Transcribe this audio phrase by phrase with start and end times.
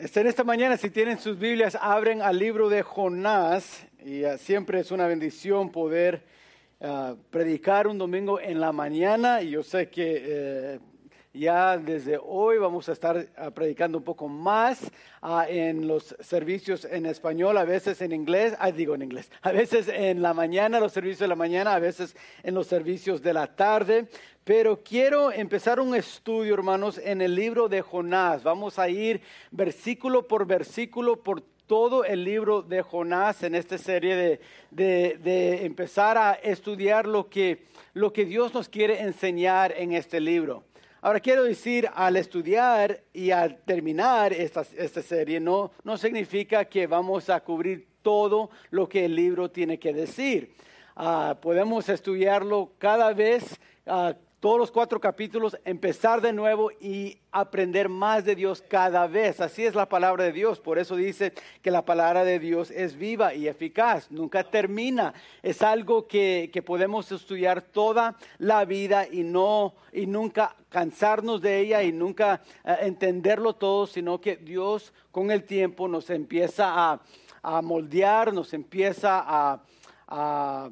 [0.00, 4.78] En esta mañana, si tienen sus Biblias, abren al libro de Jonás y uh, siempre
[4.78, 6.22] es una bendición poder
[6.78, 10.80] uh, predicar un domingo en la mañana y yo sé que eh,
[11.32, 14.90] ya desde hoy vamos a estar uh, predicando un poco más
[15.48, 19.88] en los servicios en español, a veces en inglés, ah, digo en inglés, a veces
[19.88, 23.46] en la mañana, los servicios de la mañana, a veces en los servicios de la
[23.46, 24.08] tarde.
[24.44, 28.42] Pero quiero empezar un estudio, hermanos, en el libro de Jonás.
[28.42, 29.20] Vamos a ir
[29.50, 35.66] versículo por versículo por todo el libro de Jonás en esta serie de, de, de
[35.66, 40.64] empezar a estudiar lo que, lo que Dios nos quiere enseñar en este libro.
[41.00, 47.30] Ahora quiero decir, al estudiar y al terminar esta, serie, no, no significa que vamos
[47.30, 50.54] a cubrir todo lo que el libro tiene que decir.
[50.96, 57.88] Uh, podemos estudiarlo cada vez uh, todos los cuatro capítulos, empezar de nuevo y aprender
[57.88, 59.40] más de Dios cada vez.
[59.40, 60.60] Así es la palabra de Dios.
[60.60, 64.12] Por eso dice que la palabra de Dios es viva y eficaz.
[64.12, 65.12] Nunca termina.
[65.42, 71.58] Es algo que, que podemos estudiar toda la vida y, no, y nunca cansarnos de
[71.58, 77.00] ella y nunca uh, entenderlo todo, sino que Dios con el tiempo nos empieza a,
[77.42, 79.62] a moldear, nos empieza a,
[80.06, 80.70] a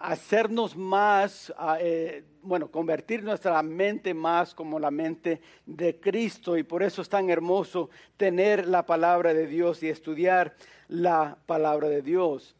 [0.00, 6.56] hacernos más, eh, bueno, convertir nuestra mente más como la mente de Cristo.
[6.56, 10.54] Y por eso es tan hermoso tener la palabra de Dios y estudiar
[10.88, 12.56] la palabra de Dios.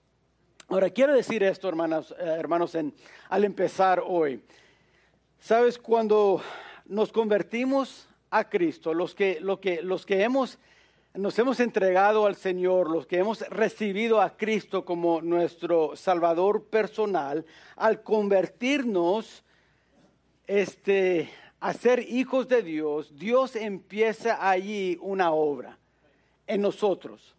[0.68, 2.94] Ahora, quiero decir esto, hermanos, eh, hermanos en,
[3.30, 4.42] al empezar hoy.
[5.38, 6.42] Sabes, cuando
[6.84, 10.58] nos convertimos a Cristo, los que, lo que, los que hemos
[11.14, 17.44] nos hemos entregado al Señor, los que hemos recibido a Cristo como nuestro Salvador personal,
[17.76, 19.42] al convertirnos
[20.48, 25.78] este, a ser hijos de Dios, Dios empieza allí una obra
[26.48, 27.36] en nosotros.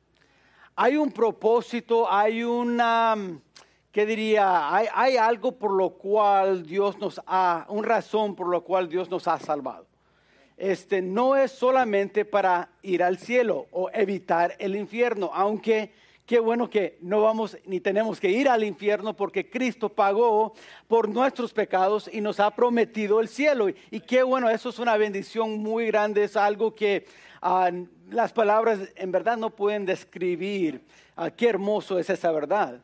[0.78, 3.18] Hay un propósito, hay una,
[3.92, 4.74] ¿qué diría?
[4.74, 9.10] Hay, hay algo por lo cual Dios nos ha, una razón por lo cual Dios
[9.10, 9.90] nos ha salvado
[10.60, 15.94] este, no es solamente para ir al cielo o evitar el infierno, aunque
[16.30, 20.54] qué bueno que no vamos ni tenemos que ir al infierno porque Cristo pagó
[20.88, 23.68] por nuestros pecados y nos ha prometido el cielo.
[23.68, 27.08] Y, qué bueno, eso es una bendición muy grande, es algo que
[27.42, 27.72] ah,
[28.12, 30.84] las palabras en verdad no pueden describir
[31.16, 32.80] ah, qué hermoso es esa verdad.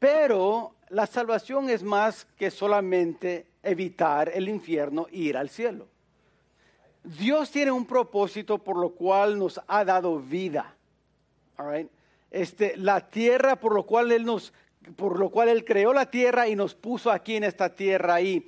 [0.00, 5.86] Pero la salvación es más que solamente evitar el infierno e ir al cielo.
[7.04, 10.74] Dios tiene un propósito por lo cual nos ha dado vida.
[12.30, 14.52] Este, la tierra por lo cual Él nos,
[14.96, 18.20] por lo cual Él creó la tierra y nos puso aquí en esta tierra.
[18.20, 18.46] Y,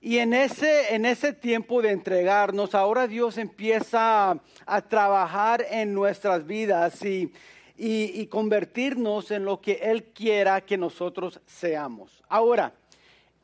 [0.00, 6.46] y en, ese, en ese tiempo de entregarnos, ahora Dios empieza a, trabajar en nuestras
[6.46, 7.32] vidas y,
[7.76, 12.22] y convertirnos en lo que Él quiera que nosotros seamos.
[12.28, 12.72] Ahora,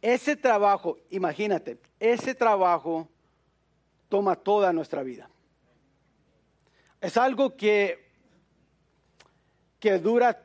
[0.03, 3.09] ese trabajo, imagínate, ese trabajo
[4.09, 5.31] toma toda nuestra vida.
[7.01, 8.12] Es algo que,
[9.83, 10.45] que dura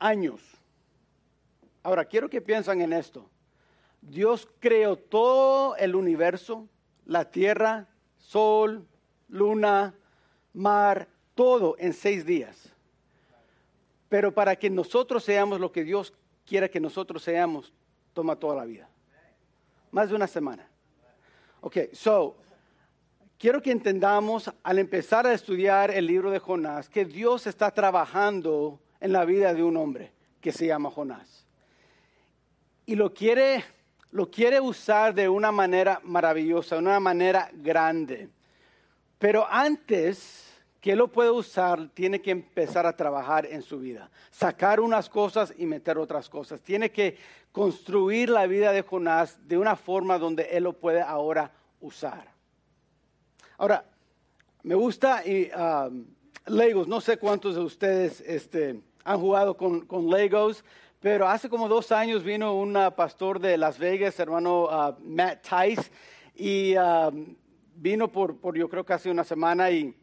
[0.00, 0.40] años.
[1.84, 3.30] Ahora, quiero que piensen en esto.
[4.00, 6.68] Dios creó todo el universo,
[7.04, 7.86] la tierra,
[8.18, 8.84] sol,
[9.28, 9.94] luna,
[10.52, 11.06] mar,
[11.36, 12.72] todo en seis días.
[14.08, 16.12] Pero para que nosotros seamos lo que Dios
[16.44, 17.72] quiera que nosotros seamos,
[18.14, 18.88] toma toda la vida.
[19.92, 20.68] Más de una semana.
[21.60, 22.36] Ok, so,
[23.38, 28.80] quiero que entendamos al empezar a estudiar el libro de Jonás que Dios está trabajando
[29.00, 31.46] en la vida de un hombre que se llama Jonás.
[32.86, 33.64] Y lo quiere,
[34.10, 38.28] lo quiere usar de una manera maravillosa, de una manera grande.
[39.18, 40.44] Pero antes
[40.80, 44.08] que lo pueda usar, tiene que empezar a trabajar en su vida.
[44.30, 46.60] Sacar unas cosas y meter otras cosas.
[46.60, 47.18] Tiene que
[47.50, 52.35] construir la vida de Jonás de una forma donde él lo puede ahora usar.
[53.58, 53.84] Ahora,
[54.62, 56.04] me gusta y, um,
[56.46, 60.62] Legos, no sé cuántos de ustedes este, han jugado con, Legos,
[61.00, 65.90] pero hace como dos años vino un pastor de Las Vegas, hermano uh, Matt Tice,
[66.34, 67.34] y um,
[67.76, 69.96] vino por, por yo creo casi una semana y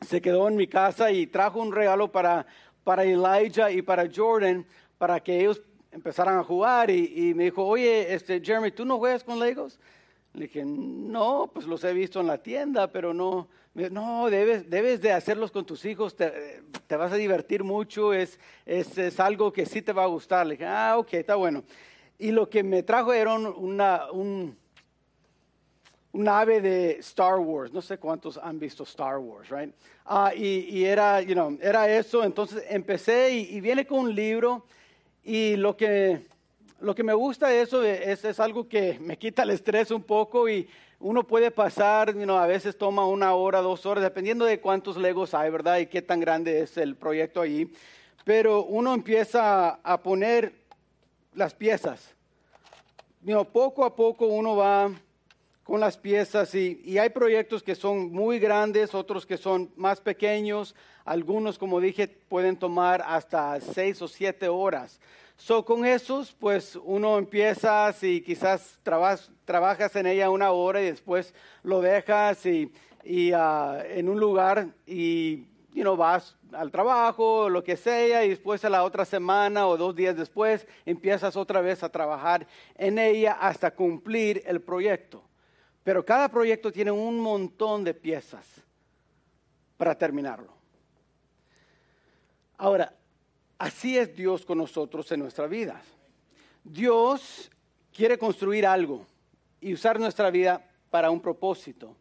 [0.00, 2.46] se quedó en mi casa y trajo un regalo para,
[2.84, 4.64] para Elijah y para Jordan
[4.96, 5.60] para que ellos
[5.90, 9.80] empezaran a jugar y, y me dijo, oye, este, Jeremy, ¿tú no juegas con Legos?
[10.36, 13.48] Le dije, no, pues los he visto en la tienda, pero no,
[13.90, 16.30] no, debes, debes de hacerlos con tus hijos, te,
[16.94, 20.46] vas a divertir mucho, es, es, algo que sí te va a gustar.
[20.46, 21.64] Le dije, ah, ok, está bueno.
[22.18, 24.56] Y lo que me trajo era una, un,
[26.12, 27.72] nave de Star Wars.
[27.72, 29.74] No sé cuántos han visto Star Wars, right?
[30.04, 32.24] Ah, y, era, you know, era eso.
[32.24, 34.66] Entonces empecé y, viene con un libro
[35.22, 36.26] y lo que,
[36.80, 40.02] lo que me gusta de eso es, es, algo que me quita el estrés un
[40.02, 40.68] poco y
[40.98, 45.34] uno puede pasar, you a veces toma una hora, dos horas, dependiendo de cuántos legos
[45.34, 45.78] hay, ¿verdad?
[45.78, 47.70] Y qué tan grande es el proyecto allí.
[48.24, 50.54] Pero uno empieza a poner
[51.34, 52.14] las piezas.
[53.22, 54.90] You poco a poco uno va
[55.66, 60.76] con las piezas y, hay proyectos que son muy grandes, otros que son más pequeños,
[61.04, 65.00] algunos como dije pueden tomar hasta seis o siete horas.
[65.36, 68.78] So, con esos, pues uno empieza, y quizás
[69.44, 72.70] trabajas en ella una hora y después lo dejas y,
[73.34, 78.64] ah, en un lugar y you know, vas al trabajo, lo que sea, y después
[78.64, 82.46] a la otra semana o dos días después empiezas otra vez a trabajar
[82.76, 85.25] en ella hasta cumplir el proyecto.
[85.86, 88.44] Pero cada proyecto tiene un montón de piezas
[89.76, 90.52] para terminarlo.
[92.58, 92.92] Ahora,
[93.56, 95.80] así es Dios con nosotros en nuestra vida.
[96.64, 97.52] Dios
[97.94, 99.06] quiere construir algo
[99.60, 100.60] y usar nuestra vida
[100.90, 101.94] para un propósito.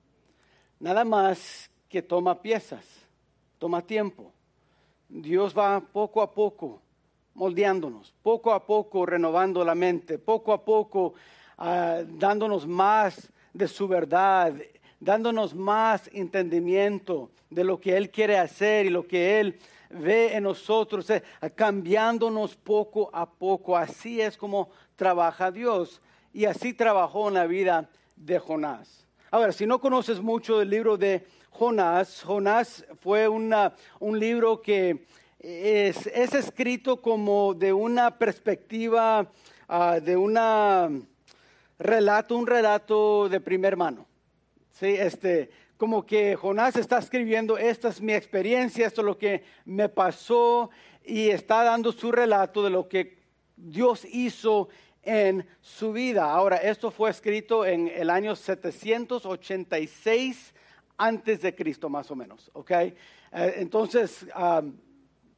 [0.80, 2.88] Nada más que toma piezas,
[3.60, 4.34] toma tiempo.
[5.08, 6.81] Dios va poco a poco
[7.36, 11.14] moldeándonos, poco a poco renovando la mente, poco a poco
[11.60, 14.54] ah, dándonos más de su verdad,
[15.00, 19.57] dándonos más entendimiento de lo que Él quiere hacer y lo que Él
[19.90, 21.24] ve en nosotros, eh,
[21.56, 23.78] cambiándonos poco a poco.
[23.78, 26.02] Así es como trabaja Dios
[26.34, 29.07] y así trabajó en la vida de Jonás.
[29.31, 35.06] Ahora, si no conoces mucho del libro de Jonás, Jonás fue una, un libro que
[35.40, 39.31] es, escrito como de una perspectiva,
[39.69, 40.90] ah, de una
[41.80, 44.06] relato, un relato de primer mano.
[44.72, 44.88] ¿sí?
[44.88, 49.89] Este, como que Jonás está escribiendo, esta es mi experiencia, esto es lo que me
[49.89, 50.69] pasó,
[51.04, 53.18] y está dando su relato de lo que
[53.56, 54.69] Dios hizo
[55.04, 56.31] en su vida.
[56.31, 60.54] Ahora, esto fue escrito en el año 786
[60.98, 62.71] antes de Cristo, más o menos, ¿ok?
[62.71, 62.95] Eh,
[63.57, 64.25] entonces,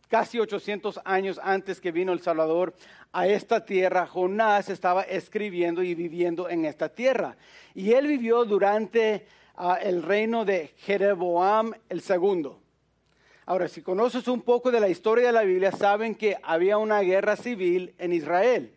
[0.07, 2.73] casi 800 años antes que vino el Salvador
[3.11, 7.37] a esta tierra, Jonás estaba escribiendo y viviendo en esta tierra.
[7.73, 9.25] Y él vivió durante
[9.55, 12.61] ah, el reino de Jeroboam el segundo.
[13.45, 16.99] Ahora, si conoces un poco de la historia de la Biblia, saben que había una
[16.99, 18.73] guerra civil en Israel.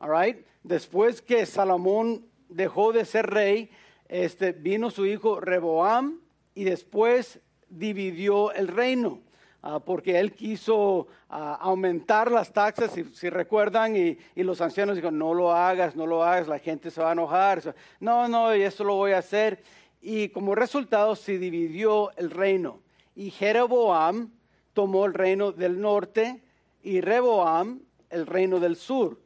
[0.00, 3.70] All Después que Salomón dejó de ser rey,
[4.08, 6.20] este, vino su hijo Reboam
[6.54, 9.20] y después dividió el reino.
[9.64, 15.34] Ah, porque él quiso ah, aumentar las taxas, si, recuerdan, y, los ancianos dijeron, no
[15.34, 17.62] lo hagas, no lo hagas, la gente se va a enojar.
[18.00, 19.62] No, no, y eso lo voy a hacer.
[20.00, 22.80] Y como resultado se dividió el reino.
[23.14, 24.32] Y Jeroboam
[24.72, 26.42] tomó el reino del norte
[26.82, 29.20] y Reboam el reino del sur.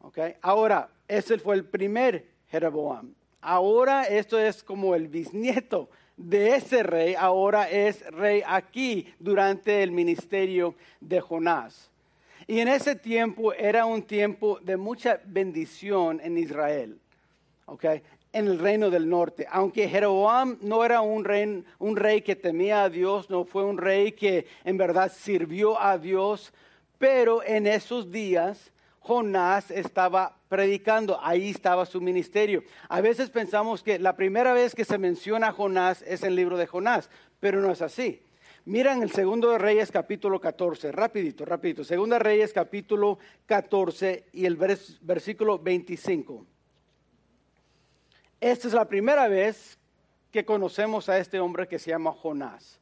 [0.00, 0.34] Okay.
[0.42, 3.14] Ahora, ese fue el primer Jeroboam.
[3.40, 5.88] Ahora esto es como el bisnieto
[6.20, 11.90] de ese rey ahora es rey aquí durante el ministerio de Jonás.
[12.46, 16.98] Y en ese tiempo era un tiempo de mucha bendición en Israel,
[17.64, 18.02] ¿okay?
[18.32, 19.46] en el reino del norte.
[19.50, 23.78] Aunque Jeroboam no era un rey, un rey que temía a Dios, no fue un
[23.78, 26.52] rey que en verdad sirvió a Dios,
[26.98, 32.62] pero en esos días Jonás estaba predicando, ahí estaba su ministerio.
[32.88, 36.56] A veces pensamos que la primera vez que se menciona a Jonás es el libro
[36.58, 38.22] de Jonás, pero no es así.
[38.66, 41.82] Miren el segundo de Reyes capítulo 14, rapidito, rapidito.
[41.82, 46.46] Segunda Reyes capítulo 14 y el versículo 25.
[48.38, 49.78] Esta es la primera vez
[50.30, 52.78] que conocemos a este hombre que se llama Jonás.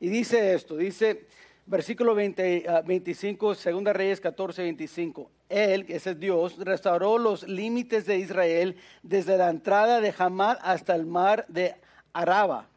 [0.00, 1.26] Y dice esto, dice,
[1.66, 5.30] versículo 25, ah, Segunda Reyes 14, 25.
[5.52, 10.94] Él, ese es Dios, restauró los límites de Israel desde la entrada de Hamad hasta
[10.94, 11.74] el mar de
[12.14, 12.68] Araba,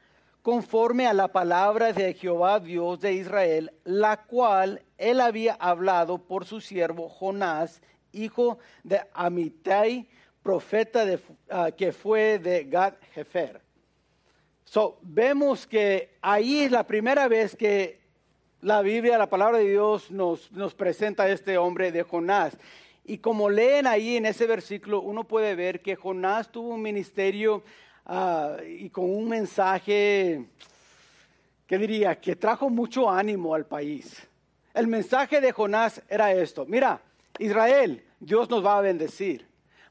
[0.42, 6.44] conforme a la palabra de Jehová Dios de Israel, la cual él había hablado por
[6.44, 10.10] su siervo Jonás, hijo de Amitai,
[10.44, 11.06] profeta
[11.50, 13.62] ah, que fue de Gad Jefer.
[14.66, 18.05] So, vemos que ahí es la primera vez que
[18.66, 22.58] la Biblia, la palabra de Dios nos, nos presenta a este hombre de Jonás.
[23.04, 27.64] Y como leen ahí en ese versículo, uno puede ver que Jonás tuvo un ministerio
[28.08, 30.48] ah, y con un mensaje,
[31.68, 32.20] ¿qué diría?
[32.20, 34.28] Que trajo mucho ánimo al país.
[34.74, 37.00] El mensaje de Jonás era esto, mira,
[37.38, 39.46] Israel, Dios nos va a bendecir.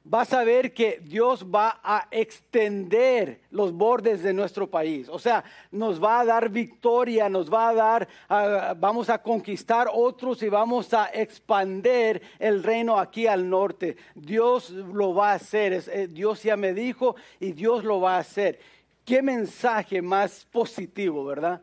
[0.04, 5.08] Vas a ver que Dios va a extender los bordes de nuestro país.
[5.08, 9.88] O sea, nos va a dar victoria, nos va a dar, ah, vamos a conquistar
[9.92, 13.96] otros y vamos a expander el reino aquí al norte.
[14.14, 18.20] Dios lo va a hacer, eh, Dios ya me dijo y Dios lo va a
[18.20, 18.60] hacer.
[19.06, 21.62] Qué mensaje más positivo, ¿verdad?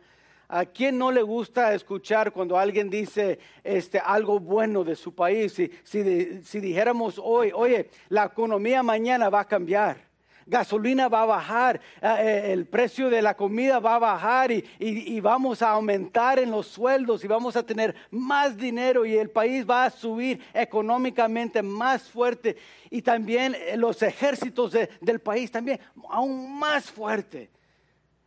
[0.54, 5.54] ¿A quién no le gusta escuchar cuando alguien dice este, algo bueno de su país?
[5.54, 10.12] Si, si, dijéramos hoy, oye, la economía mañana va a cambiar
[10.48, 14.66] gasolina va a bajar, eh, eh, el precio de la comida va a bajar y,
[14.80, 19.30] y, vamos a aumentar en los sueldos y vamos a tener más dinero y el
[19.30, 22.58] país va a subir económicamente más fuerte
[22.90, 25.80] y también eh, los ejércitos del país también
[26.10, 27.50] aún más fuerte.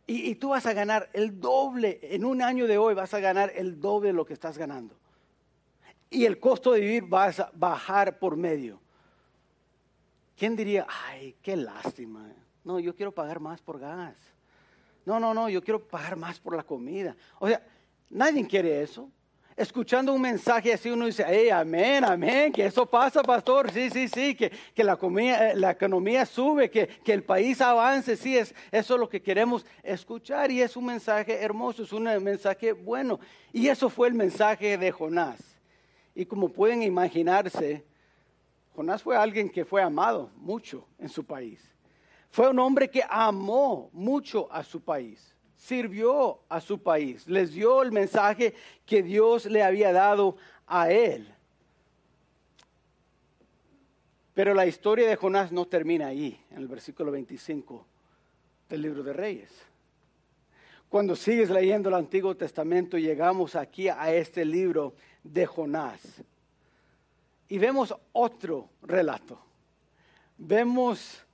[0.07, 3.51] Y, tú vas a ganar el doble, en un año de hoy vas a ganar
[3.55, 4.95] el doble de lo que estás ganando.
[6.11, 8.79] Y el costo de vivir va a bajar por medio.
[10.37, 12.31] ¿Quién diría, ay, qué lástima?
[12.63, 14.15] No, yo quiero pagar más por gas.
[15.05, 17.15] No, no, no, yo quiero pagar más por la comida.
[17.39, 17.65] O sea,
[18.09, 19.09] nadie quiere eso
[19.55, 24.35] escuchando un mensaje así, uno dice, amén, amén, que eso pasa, pastor, sí, sí, sí,
[24.35, 28.95] que, que la, economía, la economía sube, que, que, el país avance, sí, es, eso
[28.95, 33.19] es lo que queremos escuchar y es un mensaje hermoso, es un mensaje bueno.
[33.53, 35.39] Y eso fue el mensaje de Jonás.
[36.13, 37.85] Y como pueden imaginarse,
[38.75, 41.61] Jonás fue alguien que fue amado mucho en su país.
[42.29, 45.34] Fue un hombre que amó mucho a su país
[45.65, 48.53] sirvió a su país, les dio el mensaje
[48.85, 51.27] que Dios le había dado a él.
[54.35, 57.83] Pero la historia de Jonás no termina ahí, en el versículo 25
[58.69, 59.51] del libro de Reyes.
[60.87, 64.93] Cuando sigues leyendo el Antiguo Testamento, llegamos aquí a este libro
[65.23, 66.21] de Jonás.
[67.49, 69.39] Y vemos otro relato.
[70.37, 71.25] Vemos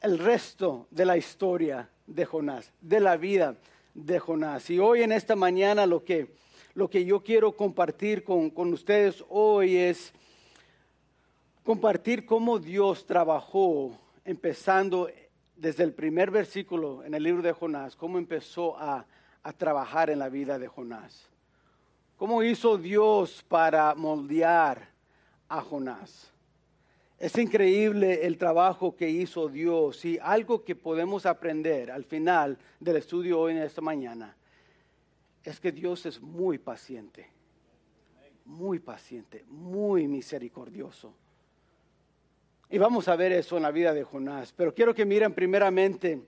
[0.00, 3.56] el resto de la historia de Jonás, de la vida
[3.94, 4.70] de Jonás.
[4.70, 6.34] Y hoy en esta mañana lo que,
[6.74, 10.12] lo que yo quiero compartir con, con ustedes hoy es
[11.64, 15.10] compartir cómo Dios trabajó empezando
[15.56, 19.04] desde el primer versículo en el libro de Jonás, cómo empezó a,
[19.42, 21.28] a trabajar en la vida de Jonás.
[22.16, 24.88] ¿Cómo hizo Dios para moldear
[25.48, 26.32] a Jonás?
[27.18, 32.96] Es increíble el trabajo que hizo Dios y algo que podemos aprender al final del
[32.96, 34.36] estudio hoy en esta mañana
[35.42, 37.28] es que Dios es muy paciente,
[38.44, 41.12] muy paciente, muy misericordioso.
[42.70, 46.22] Y vamos a ver eso en la vida de Jonás, pero quiero que miren primeramente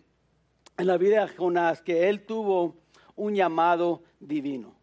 [0.76, 2.75] en la vida de Jonás que él tuvo
[3.14, 4.75] un llamado divino,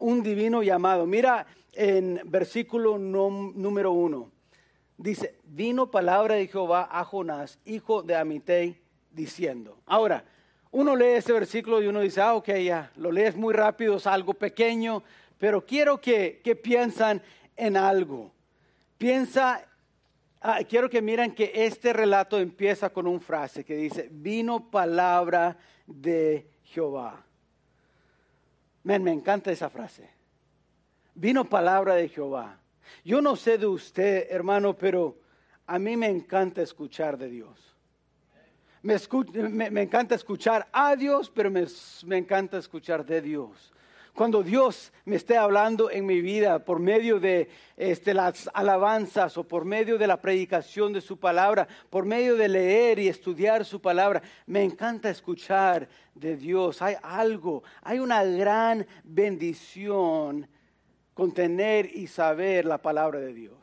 [0.00, 1.06] un divino llamado.
[1.06, 4.32] Mira en versículo número uno
[4.98, 8.78] dice, vino palabra de Jehová a Jonás, hijo de Amitei,
[9.10, 9.78] diciendo.
[9.86, 10.24] Ahora,
[10.70, 14.06] uno lee ese versículo y uno dice, ah, ok, ya, lo lees muy rápido, es
[14.06, 15.02] algo pequeño,
[15.38, 17.22] pero quiero que, que piensan
[17.56, 18.32] en algo.
[18.98, 19.64] Piensa,
[20.42, 25.56] ah, quiero que miren que este relato empieza con una frase que dice, vino palabra
[25.86, 27.24] de Jehová.
[28.82, 30.08] Men, me encanta esa frase.
[31.14, 32.58] Vino palabra de Jehová.
[33.04, 35.18] Yo no sé de usted, hermano, pero
[35.66, 37.68] a mí me encanta escuchar de Dios.
[38.82, 43.72] Me, encanta escuchar a Dios, pero me, encanta escuchar de Dios.
[44.14, 49.44] Cuando Dios me esté hablando en mi vida por medio de este, las alabanzas o
[49.44, 53.80] por medio de la predicación de su palabra, por medio de leer y estudiar su
[53.80, 56.80] palabra, me encanta escuchar de Dios.
[56.82, 60.48] Hay algo, hay una gran bendición
[61.18, 63.58] contener y saber la palabra de Dios.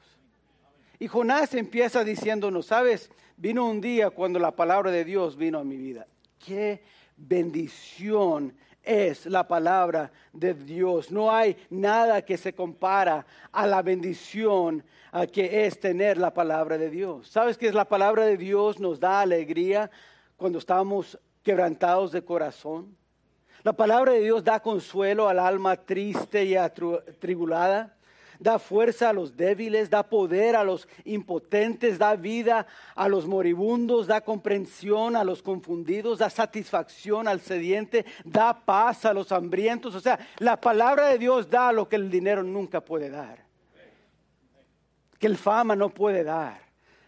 [0.99, 5.63] Y Jonás empieza diciéndonos, sabes, vino un día cuando la palabra de Dios vino a
[5.63, 6.05] mi vida.
[6.37, 6.83] Qué
[7.15, 11.11] bendición es la palabra de Dios.
[11.11, 14.83] No hay nada que se compara a la bendición
[15.31, 17.29] que es tener la palabra de Dios.
[17.29, 19.89] ¿Sabes que es la palabra de Dios nos da alegría
[20.35, 22.97] cuando estamos quebrantados de corazón?
[23.65, 27.95] La palabra de Dios da consuelo al alma triste y atribulada,
[28.37, 34.05] da fuerza a los débiles, da poder a los impotentes, da vida a los moribundos,
[34.05, 39.95] da comprensión a los confundidos, da satisfacción al sediente, da paz a los hambrientos.
[39.95, 43.45] O sea, la palabra de Dios da lo que el dinero nunca puede dar,
[45.17, 46.65] que el fama no puede dar.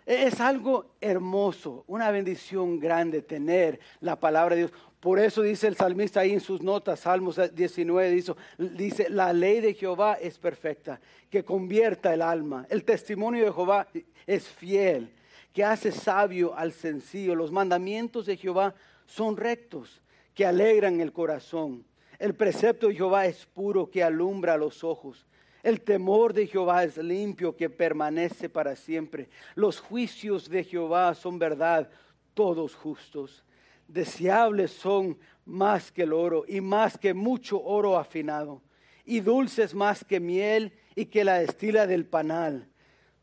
[0.08, 4.74] Es algo hermoso, una bendición grande tener la palabra de Dios.
[5.00, 9.62] Por eso dice el salmista ahí en sus notas, Salmos 19, dice, dice, la ley
[9.62, 11.00] de Jehová es perfecta,
[11.30, 12.66] que convierta el alma.
[12.70, 13.88] El testimonio de Jehová
[14.26, 15.14] es fiel,
[15.54, 17.36] que hace sabio al sencillo.
[17.36, 18.74] Los mandamientos de Jehová
[19.06, 20.02] son rectos,
[20.34, 21.86] que alegran el corazón.
[22.18, 25.28] El precepto de Jehová es puro, que alumbra los ojos.
[25.62, 29.30] El temor de Jehová es limpio, que permanece para siempre.
[29.54, 31.90] Los juicios de Jehová son verdad,
[32.34, 33.44] todos justos.
[33.88, 38.62] Deseables son más que el oro y más que mucho oro afinado,
[39.06, 42.70] y dulces más que miel y que la destila del panal.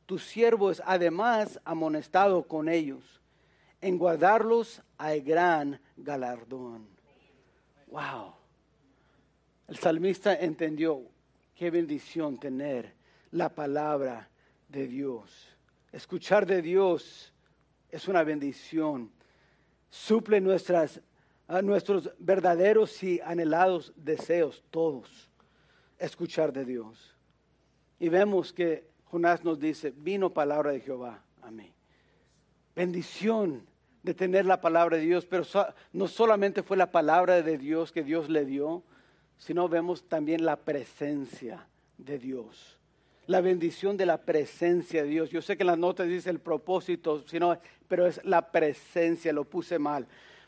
[0.06, 3.20] Tu siervo es además amonestado con ellos.
[3.80, 6.88] En guardarlos hay gran galardón.
[7.88, 8.34] Wow.
[9.68, 11.02] El salmista entendió
[11.54, 12.94] qué bendición tener
[13.30, 14.28] la palabra
[14.68, 15.48] de Dios.
[15.92, 17.32] Escuchar de Dios
[17.88, 19.12] es una bendición.
[19.94, 21.00] Suple nuestros
[22.18, 25.30] verdaderos y anhelados deseos, todos.
[26.00, 27.14] Escuchar de Dios.
[28.00, 31.72] Y vemos que Jonás nos dice, vino palabra de Jehová a mí.
[32.74, 33.64] Bendición
[34.02, 35.44] de tener la palabra de Dios, pero
[35.92, 38.82] no solamente fue la palabra de Dios que Dios le dio,
[39.38, 42.80] sino vemos también la presencia de Dios.
[43.26, 45.30] La bendición de la presencia de Dios.
[45.30, 49.44] Yo sé que en las notas dice el propósito, sino, pero es la presencia, lo
[49.44, 50.06] puse mal.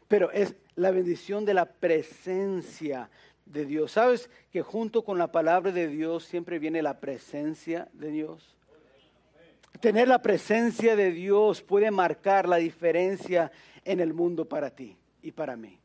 [0.08, 3.08] Pero es la bendición de la presencia
[3.46, 3.92] de Dios.
[3.92, 8.56] ¿Sabes que junto con la palabra de Dios siempre viene la presencia de Dios?
[9.80, 13.50] Tener la presencia de Dios puede marcar la diferencia
[13.84, 15.78] en el mundo para ti y para mí.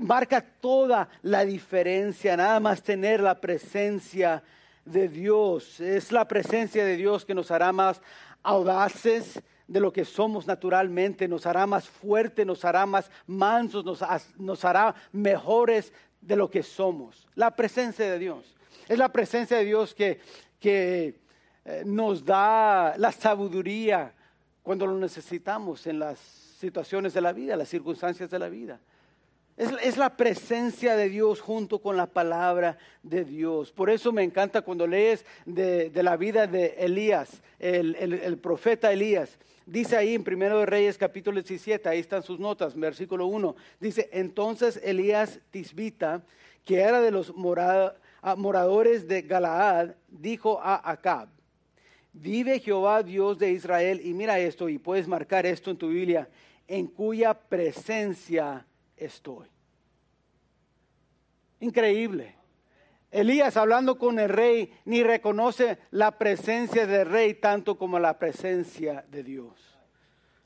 [0.00, 4.42] Marca toda la diferencia, nada más tener la presencia
[4.84, 5.80] de Dios.
[5.80, 8.00] Es la presencia de Dios que nos hará más
[8.42, 14.02] audaces de lo que somos naturalmente, nos hará más fuertes, nos hará más mansos, nos,
[14.38, 17.26] nos hará mejores de lo que somos.
[17.34, 18.54] La presencia de Dios.
[18.88, 20.20] Es la presencia de Dios que,
[20.60, 21.20] que
[21.64, 24.12] eh, nos da la sabiduría
[24.62, 28.80] cuando lo necesitamos en las situaciones de la vida, las circunstancias de la vida.
[29.56, 33.70] Es, la presencia de Dios junto con la palabra de Dios.
[33.70, 39.38] Por eso me encanta cuando lees de, la vida de Elías, el, profeta Elías.
[39.64, 43.54] Dice ahí en Primero de Reyes capítulo 17, ahí están sus notas, versículo 1.
[43.78, 46.24] Dice, entonces Elías Tisbita,
[46.64, 47.32] que era de los
[48.22, 51.28] ah, moradores de Galaad, dijo a Acab,
[52.12, 56.28] Vive Jehová Dios de Israel, y mira esto, y puedes marcar esto en tu Biblia,
[56.66, 59.53] en cuya presencia estoy.
[61.64, 62.34] Increíble.
[63.10, 69.02] Elías hablando con el rey ni reconoce la presencia del rey tanto como la presencia
[69.10, 69.78] de Dios.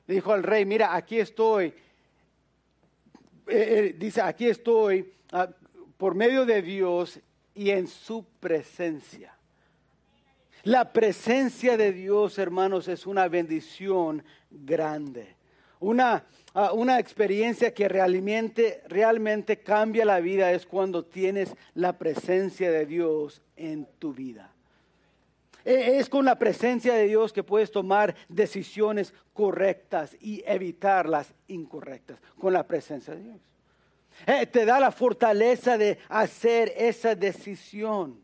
[0.06, 1.66] dijo al rey, mira, aquí estoy.
[1.66, 1.74] Eh,
[3.48, 5.48] eh, dice, aquí estoy ah,
[5.96, 7.18] por medio de Dios
[7.52, 9.36] y en su presencia.
[10.62, 15.34] La presencia de Dios, hermanos, es una bendición grande.
[15.80, 22.70] Una, ah, una experiencia que realmente, realmente cambia la vida es cuando tienes la presencia
[22.70, 24.52] de Dios en tu vida.
[25.64, 31.34] E, es con la presencia de Dios que puedes tomar decisiones correctas y evitar las
[31.46, 32.18] incorrectas.
[32.38, 33.40] Con la presencia de Dios.
[34.26, 38.20] Eh, te da la fortaleza de hacer esa decisión.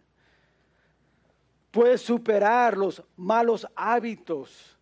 [1.70, 4.73] Puedes superar los malos hábitos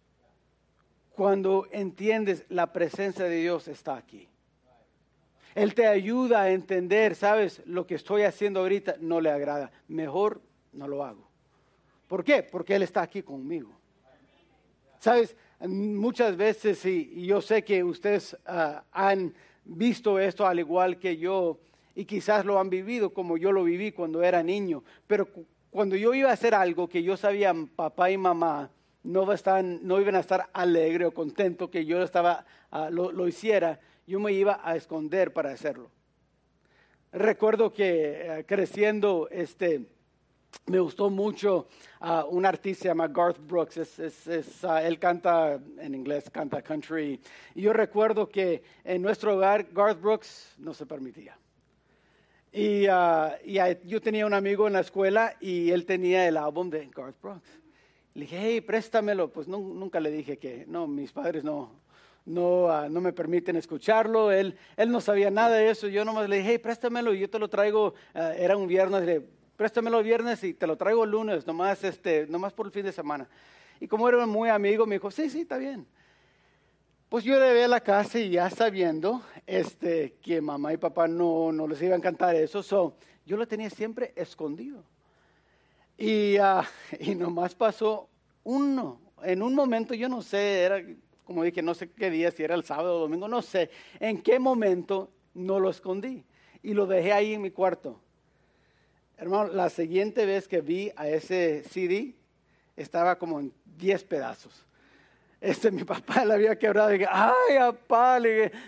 [1.23, 4.29] cuando entiendes la presencia de Dios está aquí.
[5.55, 9.71] Él te ayuda a entender, sabes, lo que estoy haciendo ahorita no le agrada.
[9.87, 11.29] Mejor no lo hago.
[12.09, 12.43] ¿Por qué?
[12.43, 13.71] Porque Él está aquí conmigo.
[14.99, 19.33] Sabes, muchas veces, y, yo sé que ustedes ah, han
[19.65, 21.61] visto esto al igual que yo,
[21.95, 25.29] y quizás lo han vivido como yo lo viví cuando era niño, pero
[25.71, 28.73] cuando yo iba a hacer algo que yo sabía, papá y mamá
[29.05, 34.33] no, iban a estar alegre o contento que yo estaba, ah, lo, hiciera, yo me
[34.33, 35.91] iba a esconder para hacerlo.
[37.13, 39.87] Recuerdo que eh, creciendo, este,
[40.67, 41.69] me gustó mucho
[42.01, 43.77] uh, un artista se llama Garth Brooks.
[43.79, 47.21] Es, ah, él canta en inglés, canta country.
[47.55, 51.37] Y yo recuerdo que en nuestro hogar Garth Brooks no se permitía.
[52.53, 56.87] Y, uh, yo tenía un amigo en la escuela y él tenía el álbum de
[56.95, 57.62] Garth Brooks.
[58.15, 59.33] Le dije, hey, préstamelo.
[59.33, 61.71] Pues nunca le dije que no, mis padres no,
[62.25, 64.31] no, uh, no me permiten escucharlo.
[64.31, 65.89] Él, él no sabía nada de eso.
[65.89, 67.95] Yo nomás le dije, hey, préstamelo y yo te lo traigo.
[68.15, 69.23] Uh, era un viernes, le
[69.57, 72.93] préstamelo el viernes y te lo traigo lunes, nomás, este, nomás por el fin de
[72.93, 73.29] semana.
[73.81, 75.87] Y como era muy amigo, me dijo, sí, sí, está bien.
[77.09, 81.53] Pues yo llevé a la casa y ya sabiendo este, que mamá y papá no,
[81.53, 82.97] no les iba a encantar eso, so,
[83.27, 84.83] yo lo tenía siempre escondido.
[86.05, 86.65] Y, uh,
[86.99, 88.09] y nomás pasó
[88.43, 90.83] uno, en un momento, yo no sé, era
[91.25, 94.21] como dije, no sé qué día, si era el sábado o domingo, no sé, en
[94.21, 96.25] qué momento no lo escondí
[96.61, 98.01] y lo dejé ahí en mi cuarto.
[99.17, 102.17] Hermano, la siguiente vez que vi a ese CD,
[102.75, 104.67] estaba como en 10 pedazos.
[105.41, 108.19] Este, mi papá le había quebrado y dije, ay, papá,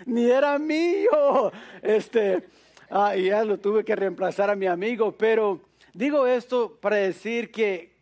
[0.05, 1.51] ni era mío.
[1.81, 2.47] Este,
[2.89, 5.59] ah, y ya lo tuve que reemplazar a mi amigo, pero
[5.95, 7.95] digo esto para decir que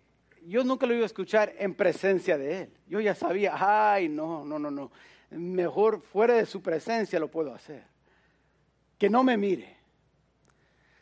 [0.45, 2.69] yo nunca lo iba a escuchar en presencia de él.
[2.87, 4.91] Yo ya sabía, ay, no, no, no, no.
[5.29, 7.83] Mejor fuera de su presencia lo puedo hacer.
[8.97, 9.77] Que no me mire.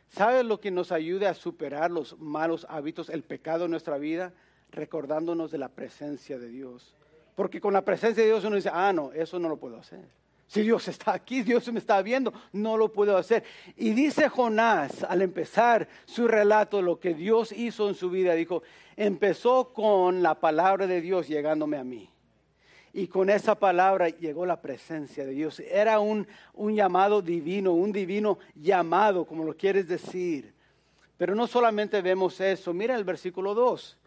[0.10, 4.34] ¿Sabes lo que nos ayude a superar los malos hábitos, el pecado en nuestra vida?
[4.70, 6.96] Recordándonos de la presencia de Dios.
[7.36, 10.06] Porque con la presencia de Dios uno dice, ah, no, eso no lo puedo hacer.
[10.52, 13.46] Si Dios está aquí, Dios me está viendo, no lo puedo hacer.
[13.78, 18.62] Y dice Jonás al empezar su relato, lo que Dios hizo en su vida, dijo,
[18.98, 22.10] empezó con la palabra de Dios llegándome a mí.
[22.92, 25.62] Y con esa palabra llegó la presencia de Dios.
[25.62, 30.54] Era un, un llamado divino, un divino llamado, como lo quieres decir.
[31.16, 32.74] Pero no solamente vemos eso.
[32.74, 33.98] Mira el versículo 2.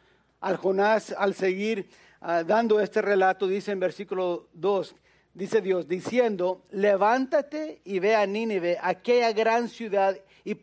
[0.42, 1.88] Al Jonás, al seguir
[2.20, 4.94] ah, dando este relato, dice en versículo 2,
[5.35, 10.57] dice Dios, diciendo, levántate y ve a Nínive, aquella gran ciudad, y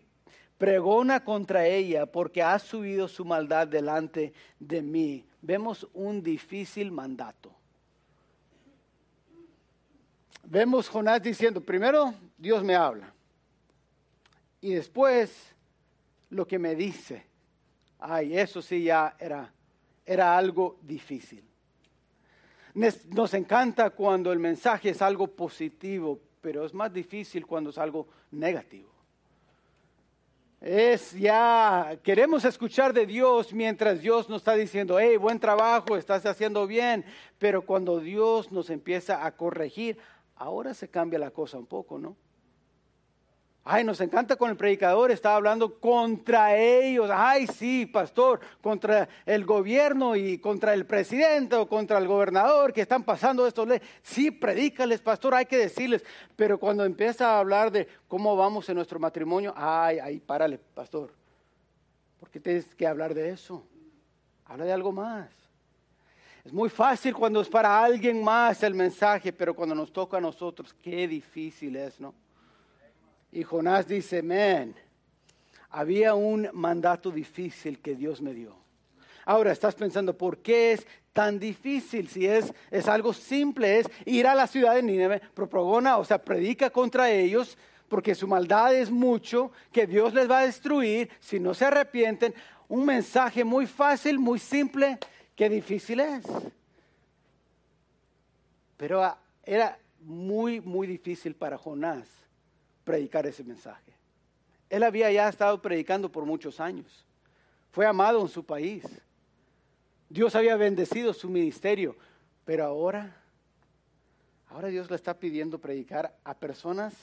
[0.58, 5.26] pregona contra ella, porque ha subido su maldad delante de mí.
[5.42, 7.52] Vemos un difícil mandato
[10.52, 13.14] vemos Jonás diciendo, primero Dios me habla
[14.60, 15.56] y después
[16.30, 17.26] lo que me dice.
[17.98, 19.52] Ay, eso sí ya era,
[20.06, 21.44] era algo difícil.
[22.74, 28.08] Nos encanta cuando el mensaje es algo positivo, pero es más difícil cuando es algo
[28.32, 28.90] negativo.
[30.60, 36.24] Es ya, queremos escuchar de Dios mientras Dios nos está diciendo, hey, buen trabajo, estás
[36.26, 37.04] haciendo bien,
[37.40, 39.98] pero cuando Dios nos empieza a corregir,
[40.42, 42.16] Ahora se cambia la cosa un poco, ¿no?
[43.63, 47.12] Ay, nos encanta con el predicador, está hablando contra ellos.
[47.13, 52.82] Ay, sí, pastor, contra el gobierno y contra el presidente o contra el gobernador que
[52.82, 53.88] están pasando estos leyes.
[54.02, 56.04] Sí, predícales, pastor, hay que decirles.
[56.36, 61.13] Pero cuando empieza a hablar de cómo vamos en nuestro matrimonio, ay, ay, párale, pastor.
[62.19, 63.63] ¿Por qué tienes que hablar de eso?
[64.45, 65.30] Habla de algo más.
[66.43, 70.21] Es muy fácil cuando es para alguien más el mensaje, pero cuando nos toca a
[70.21, 72.15] nosotros, qué difícil es, ¿no?
[73.32, 74.76] Y Jonás dice, men,
[75.70, 78.56] había un mandato difícil que Dios me dio.
[79.26, 82.10] Ahora estás pensando, ¿por qué es tan difícil?
[82.10, 86.17] Si es, es algo simple, es ir a la ciudad de Nínive, propagona, o sea,
[86.17, 91.39] predica contra ellos, porque su maldad es mucho, que Dios les va a destruir si
[91.39, 92.34] no se arrepienten.
[92.67, 94.98] Un mensaje muy fácil, muy simple,
[95.41, 96.24] Qué difícil es.
[98.78, 102.08] Pero ah, era muy, muy difícil para Jonás
[102.84, 103.94] predicar ese mensaje.
[104.70, 107.06] Él había ya estado predicando por muchos años.
[107.72, 108.84] Fue amado en su país.
[110.10, 111.96] Dios había bendecido su ministerio.
[112.46, 113.15] Pero ahora,
[114.50, 116.94] ahora Dios le está pidiendo predicar a personas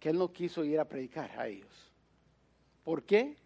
[0.00, 1.92] que él no quiso ir a predicar a ellos.
[2.84, 3.36] ¿Por qué?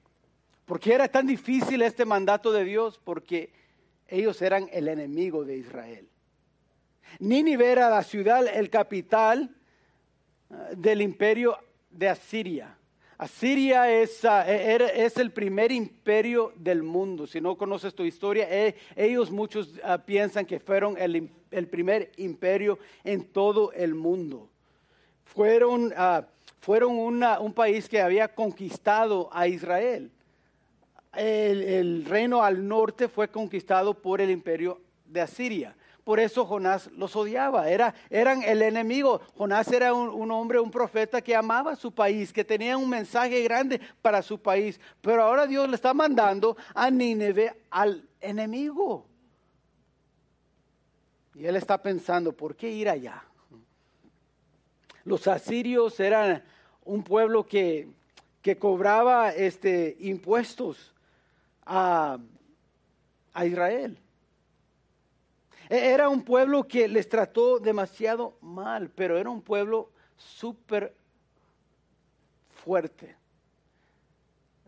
[0.66, 3.00] ¿Por qué era tan difícil este mandato de Dios?
[3.02, 3.52] Porque
[4.08, 6.08] ellos eran el enemigo de Israel.
[7.18, 9.54] Nínive era la ciudad, el capital
[10.76, 11.56] del imperio
[11.90, 12.76] de Asiria.
[13.18, 17.26] Asiria es, ah, e, es, el primer imperio del mundo.
[17.26, 21.30] Si no conoces tu historia, eh, ellos muchos ah, piensan que fueron el,
[21.68, 24.48] primer imperio en todo el mundo.
[25.24, 25.94] Fueron,
[26.60, 30.10] fueron un país que había conquistado a Israel
[31.14, 35.76] el, reino al norte fue conquistado por el imperio de Asiria.
[36.04, 39.20] Por eso Jonás los odiaba, era, eran el enemigo.
[39.36, 43.80] Jonás era un, hombre, un profeta que amaba su país, que tenía un mensaje grande
[44.00, 44.80] para su país.
[45.00, 49.06] Pero ahora Dios le está mandando a Nínive al enemigo.
[51.34, 53.22] Y él está pensando, ¿por qué ir allá?
[55.04, 56.42] Los asirios eran
[56.84, 57.88] un pueblo que,
[58.42, 60.92] que cobraba este, impuestos
[61.64, 62.18] a,
[63.44, 63.98] Israel.
[65.72, 70.92] E, era un pueblo que les trató demasiado mal, pero era un pueblo súper
[72.62, 73.16] fuerte.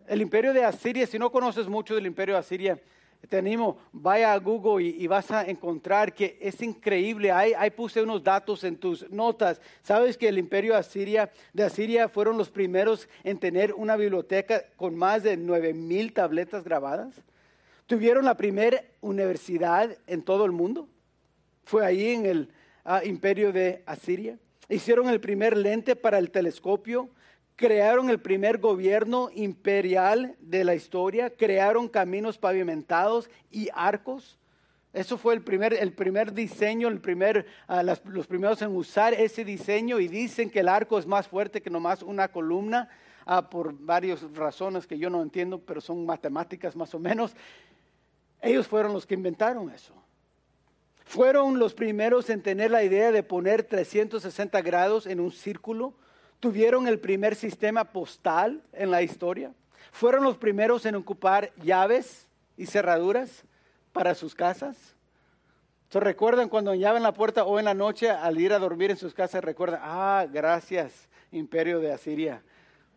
[0.09, 2.81] El imperio de Asiria, si no conoces mucho del imperio de Asiria,
[3.29, 7.31] te animo, vaya a Google y, vas a encontrar que es increíble.
[7.31, 9.61] Ahí, puse unos datos en tus notas.
[9.83, 14.95] Sabes que el imperio Asiria, de Asiria fueron los primeros en tener una biblioteca con
[14.95, 17.14] más de nueve mil tabletas grabadas.
[17.87, 20.88] Tuvieron la primera universidad en todo el mundo.
[21.64, 22.48] Fue ahí en el
[22.85, 24.38] ah, imperio de Asiria.
[24.68, 27.11] Hicieron el primer lente para el telescopio.
[27.57, 31.31] Crearon el primer gobierno imperial de la historia.
[31.31, 34.38] Crearon caminos pavimentados y arcos.
[34.92, 39.44] Eso fue el primer, el primer diseño, el primer, ah, los primeros en usar ese
[39.44, 42.88] diseño y dicen que el arco es más fuerte que nomás una columna
[43.27, 47.35] ah, por varias razones que yo no entiendo, pero son matemáticas más o menos.
[48.40, 50.04] Ellos fueron los que inventaron eso.
[51.05, 55.95] Fueron los primeros en tener la idea de poner 360 grados en un círculo.
[56.40, 59.53] Tuvieron el primer sistema postal en la historia.
[59.93, 63.45] Fueron los primeros en ocupar llaves y cerraduras
[63.93, 64.97] para sus casas.
[65.90, 68.97] ¿Se recuerdan cuando llaman la puerta o en la noche al ir a dormir en
[68.97, 69.45] sus casas?
[69.45, 72.43] Recuerdan, ah, gracias, imperio de Asiria.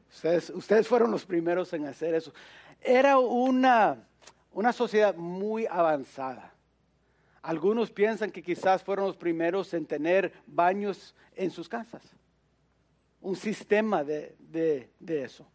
[0.10, 2.34] Ustedes, ustedes fueron los primeros en hacer eso.
[2.82, 4.08] Era una
[4.58, 6.52] una sociedad muy avanzada.
[7.47, 12.01] Algunos piensan que quizás fueron los primeros en tener baños en sus casas.
[13.21, 14.36] Un sistema de,
[15.07, 15.47] eso.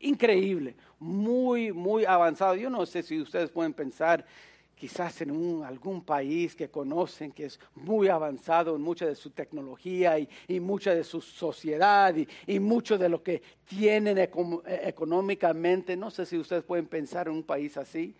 [0.00, 2.56] Increíble, muy, muy avanzado.
[2.56, 4.26] Yo no sé si ustedes pueden pensar
[4.74, 10.18] quizás en algún país que conocen que es muy avanzado en mucha de su tecnología
[10.18, 12.12] y, mucha de su sociedad
[12.44, 15.96] y, mucho de lo que tienen económicamente.
[15.96, 18.16] No sé si ustedes pueden pensar en un país así,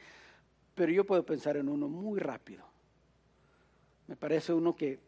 [0.78, 2.64] pero yo puedo pensar en uno muy rápido.
[4.06, 5.00] Me parece uno que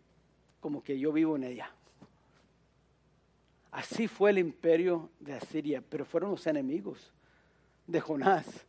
[0.58, 1.72] como que yo vivo en ella.
[3.70, 7.12] Así fue el imperio de Asiria, pero fueron los enemigos
[7.86, 8.66] de Jonás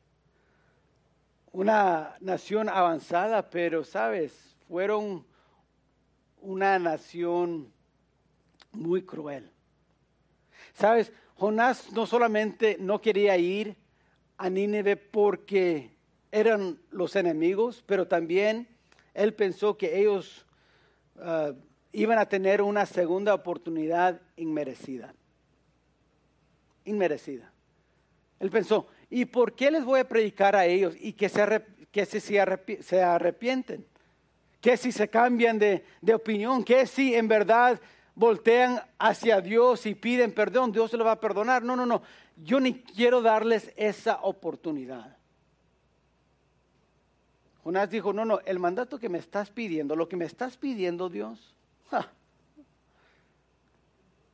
[1.52, 5.26] una nación avanzada, pero sabes, fueron
[6.40, 7.74] una nación
[8.72, 9.52] muy cruel.
[10.74, 13.76] Sabes, Jonás no solamente no quería ir
[14.38, 15.92] a Nínive porque
[16.32, 18.68] eran los enemigos, pero también
[19.14, 20.46] él pensó que ellos
[21.20, 21.54] ah,
[21.92, 25.14] iban a tener una segunda oportunidad inmerecida.
[26.86, 27.52] Inmerecida.
[28.40, 30.96] Él pensó, ¿Y por qué les voy a predicar a ellos?
[30.98, 33.86] Y que se, que si se, arrepienten.
[34.62, 36.64] Que si se cambian de, opinión.
[36.64, 37.80] Que si en verdad
[38.16, 41.62] voltean hacia Dios y piden perdón, Dios se lo va a perdonar.
[41.62, 42.02] No, no, no.
[42.38, 45.18] Yo ni quiero darles esa oportunidad.
[47.64, 51.10] Jonás dijo, no, no, el mandato que me estás pidiendo, lo que me estás pidiendo
[51.10, 51.54] Dios,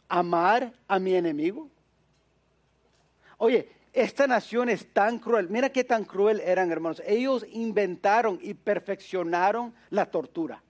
[0.07, 1.69] amar a mi enemigo.
[3.37, 5.49] Oye, esta nación es tan cruel.
[5.49, 7.01] Mira qué tan cruel eran, hermanos.
[7.05, 10.61] Ellos inventaron y perfeccionaron la tortura.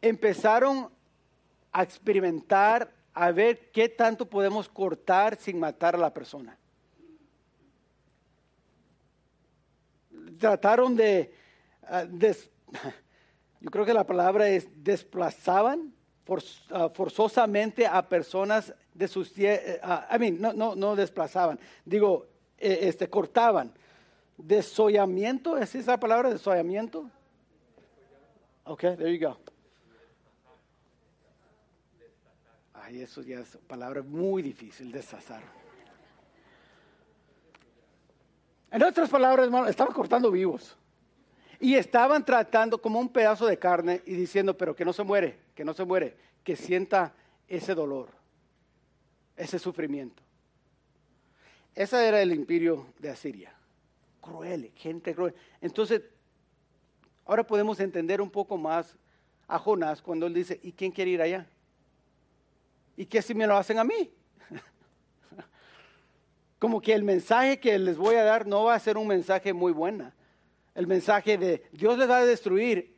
[0.00, 0.90] Empezaron
[1.72, 6.56] a experimentar, a ver qué tanto podemos cortar sin matar a la persona.
[10.38, 11.32] Trataron de,
[11.84, 12.04] ah,
[13.60, 15.92] yo creo que la palabra es desplazaban
[16.70, 22.26] ah, forzosamente a personas de sus eh, ah, I mean, no, no, no desplazaban, digo,
[22.58, 23.72] eh, este, cortaban.
[24.36, 27.08] Desollamiento, ¿es esa palabra, desollamiento?
[28.64, 29.38] Ok, there you go.
[32.72, 35.42] Ay, eso ya es palabra muy difícil, desazar.
[38.74, 40.76] En otras palabras, hermano, estaban cortando vivos.
[41.60, 45.38] Y estaban tratando como un pedazo de carne y diciendo, pero que no se muere,
[45.54, 47.14] que no se muere, que sienta
[47.48, 48.08] ese dolor
[49.36, 50.22] ese sufrimiento.
[51.74, 53.52] Ese era el imperio de Asiria.
[54.20, 55.34] Cruel, gente cruel.
[55.60, 56.02] Entonces,
[57.24, 58.96] ahora podemos entender un poco más
[59.48, 61.46] a Jonás cuando él dice, ¿y quién quiere ir allá?
[62.96, 64.10] ¿Y qué si me lo hacen a mí?
[66.58, 69.52] Como que el mensaje que les voy a dar no va a ser un mensaje
[69.52, 70.12] muy bueno.
[70.74, 72.94] El mensaje de Dios les va a destruir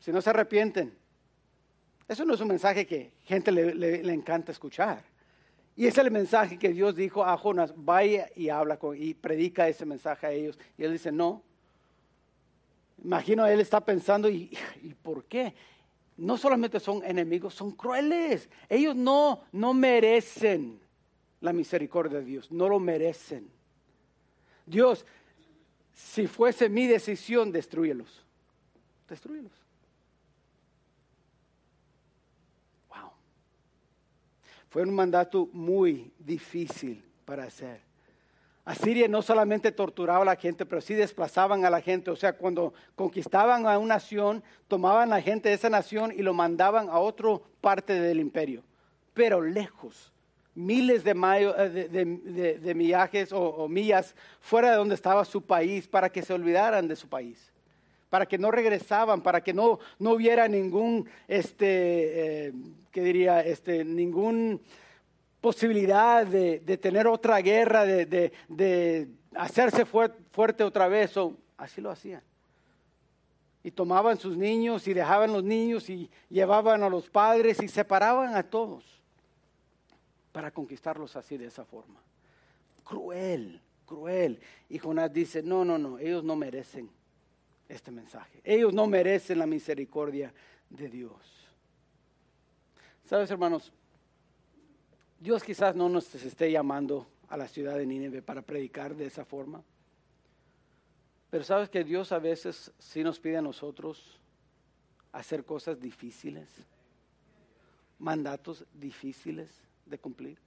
[0.00, 0.96] si no se arrepienten.
[2.08, 5.02] Eso no es un mensaje que gente le, encanta escuchar.
[5.76, 9.66] Y es el mensaje que Dios dijo a Jonas, vaya y habla con, y predica
[9.68, 10.58] ese mensaje a ellos.
[10.76, 11.42] Y él dice, no.
[13.02, 15.54] Imagino, él está pensando, ¿y, ¿y por qué?
[16.16, 18.48] No solamente son enemigos, son crueles.
[18.68, 20.83] Ellos no, no merecen
[21.44, 23.46] la misericordia de Dios, no lo merecen.
[24.64, 25.04] Dios,
[25.92, 28.24] si fuese mi decisión, destruyelos.
[29.06, 29.52] Destruyelos.
[34.70, 37.80] Fue un mandato muy difícil para hacer.
[38.64, 42.10] Asiria no solamente torturaba a la gente, pero sí desplazaban a la gente.
[42.10, 46.32] O sea, cuando conquistaban a una nación, tomaban la gente de esa nación y lo
[46.32, 48.64] mandaban a otra parte del imperio,
[49.12, 50.13] pero lejos,
[50.54, 56.32] miles de, de, millajes o, millas fuera de donde estaba su país para que se
[56.32, 57.52] olvidaran de su país,
[58.08, 62.52] para que no regresaban, para que no, no hubiera ningún, este, eh,
[62.92, 63.40] ¿qué diría?
[63.40, 64.60] Este, ningún
[65.40, 71.16] posibilidad de, tener otra guerra, de, hacerse fuerte otra vez.
[71.16, 72.22] O, así lo hacían.
[73.62, 78.36] Y tomaban sus niños y dejaban los niños y llevaban a los padres y separaban
[78.36, 78.93] a todos
[80.34, 82.00] para conquistarlos así de esa forma.
[82.82, 84.40] Cruel, cruel.
[84.68, 86.90] Y Jonás dice, no, no, no, ellos no merecen
[87.68, 88.40] este mensaje.
[88.42, 90.34] Ellos no merecen la misericordia
[90.70, 91.46] de Dios.
[93.04, 93.72] ¿Sabes, hermanos?
[95.20, 99.24] Dios quizás no nos esté llamando a la ciudad de Nínive para predicar de esa
[99.24, 99.62] forma.
[101.30, 104.18] Pero sabes que Dios a veces sí nos pide a nosotros
[105.12, 106.48] hacer cosas difíciles,
[108.00, 110.38] mandatos difíciles de cumplir.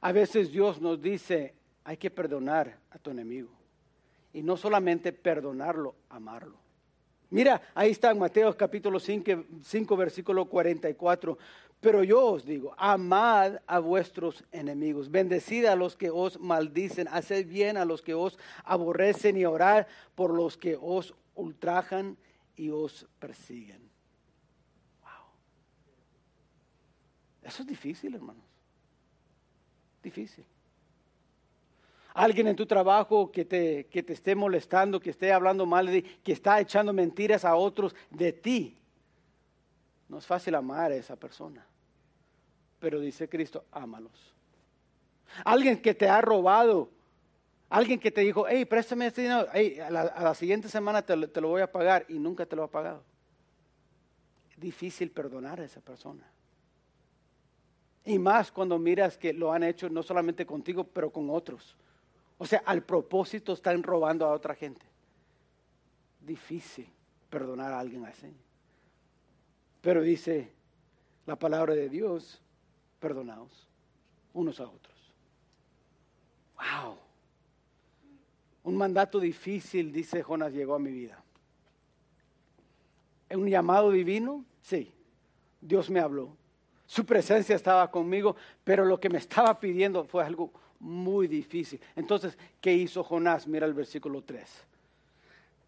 [0.00, 3.50] A veces Dios nos dice, hay que perdonar a tu enemigo.
[4.32, 6.58] Y no solamente perdonarlo, amarlo.
[7.30, 11.36] Mira, ahí está en Mateo capítulo 5, 5, versículo 44.
[11.80, 17.46] Pero yo os digo, amad a vuestros enemigos, bendecid a los que os maldicen, haced
[17.46, 22.16] bien a los que os aborrecen y orad por los que os ultrajan
[22.56, 23.87] y os persiguen.
[27.48, 28.44] Eso es difícil, hermanos.
[30.02, 30.44] Difícil.
[32.12, 36.02] Alguien en tu trabajo que te, que te esté molestando, que esté hablando mal de
[36.02, 38.76] ti, que está echando mentiras a otros de ti.
[40.10, 41.64] No es fácil amar a esa persona.
[42.80, 44.34] Pero dice Cristo, ámalos.
[45.42, 46.90] Alguien que te ha robado,
[47.70, 51.62] alguien que te dijo, hey, préstame este dinero, a, la, siguiente semana te, lo voy
[51.62, 53.02] a pagar y nunca te lo ha pagado.
[54.58, 56.30] Difícil perdonar a esa persona.
[58.04, 61.76] Y más cuando miras que lo han hecho no solamente contigo, pero con otros.
[62.38, 64.86] O sea, al propósito están robando a otra gente.
[66.20, 66.88] Difícil
[67.28, 68.32] perdonar a alguien así.
[69.80, 70.50] Pero dice
[71.26, 72.40] la palabra de Dios,
[73.00, 73.68] perdonaos
[74.32, 74.96] unos a otros.
[76.56, 76.96] Wow.
[78.64, 81.22] Un mandato difícil, dice Jonas, llegó a mi vida.
[83.30, 84.44] ¿Un llamado divino?
[84.62, 84.92] Sí.
[85.60, 86.36] Dios me habló.
[86.88, 91.78] Su presencia estaba conmigo, pero lo que me estaba pidiendo fue algo muy difícil.
[91.94, 93.46] Entonces, ¿qué hizo Jonás?
[93.46, 94.42] Mira el versículo 3.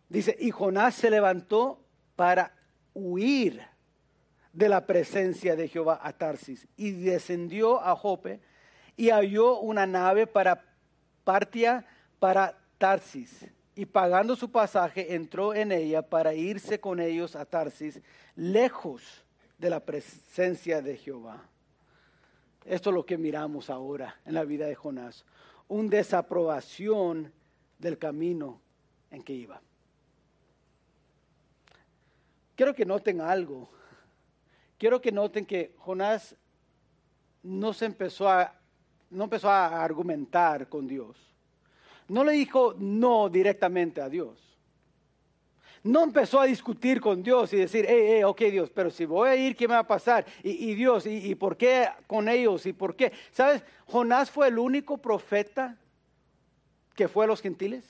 [0.09, 1.79] Dice, y Jonás se levantó
[2.17, 2.55] para
[2.95, 3.61] huir
[4.55, 8.41] de la presencia de Jehová a Tarsis y descendió a Jope
[8.97, 10.65] y halló una nave para
[11.23, 11.85] Partia
[12.19, 18.01] para Tarsis y pagando su pasaje entró en ella para irse con ellos a Tarsis
[18.37, 19.23] lejos
[19.61, 21.43] de la presencia de Jehová.
[22.65, 25.25] Esto es lo que miramos ahora en la vida de Jonás.
[25.69, 27.31] Un desaprobación
[27.79, 28.59] del camino
[29.11, 29.61] en que iba.
[32.57, 33.69] Quiero que noten algo.
[34.79, 36.35] Quiero que noten que Jonás
[37.43, 38.55] no se empezó a
[39.11, 41.17] no empezó a argumentar con Dios.
[42.09, 44.50] No le dijo no directamente a Dios
[45.83, 49.31] no empezó a discutir con Dios y decir, hey, hey, ok Dios, pero si voy
[49.31, 50.27] a ir, ¿qué me va a pasar?
[50.43, 52.67] Y, Dios, y, por qué con ellos?
[52.67, 53.13] ¿Y por qué?
[53.33, 53.63] ¿Sabes?
[53.87, 55.79] Jonás fue el único profeta
[56.95, 57.85] que fue a los gentiles.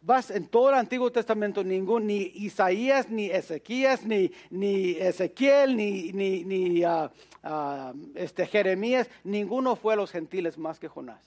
[0.00, 6.12] Vas en todo el Antiguo Testamento, ningún, ni Isaías, ni Ezequías, ni, ni Ezequiel, ni,
[6.12, 7.10] ni, ah,
[7.42, 11.22] ah, este, Jeremías, ninguno fue a los gentiles más que Jonás.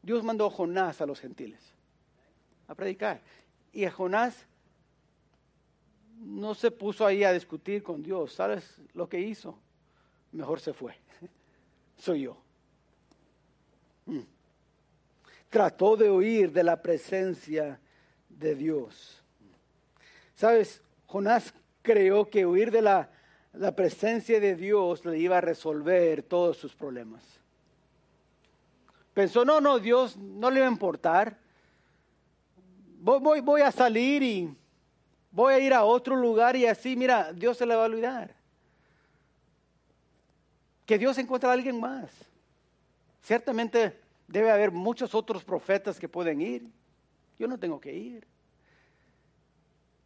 [0.00, 1.60] Dios mandó a Jonás a los gentiles
[2.68, 3.20] a predicar.
[3.78, 4.44] Y Jonás
[6.18, 8.32] no se puso ahí a discutir con Dios.
[8.32, 9.56] ¿Sabes lo que hizo?
[10.32, 10.96] Mejor se fue.
[11.96, 12.36] Soy yo.
[14.06, 14.22] Mm.
[15.48, 17.78] Trató de huir de la presencia
[18.28, 19.22] de Dios.
[20.34, 20.82] ¿Sabes?
[21.06, 23.12] Jonás creyó que huir de la,
[23.52, 27.22] la presencia de Dios le iba a resolver todos sus problemas.
[29.14, 31.38] Pensó, no, no, Dios no le va a importar
[33.16, 34.56] voy, a salir y
[35.30, 38.34] voy a ir a otro lugar y así, mira, Dios se le va a olvidar.
[40.84, 42.10] Que Dios encuentre a alguien más.
[43.22, 46.70] Ciertamente debe haber muchos otros profetas que pueden ir.
[47.38, 48.26] Yo no tengo que ir.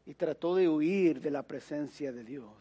[0.07, 2.53] Y trató de huir de la presencia de Dios.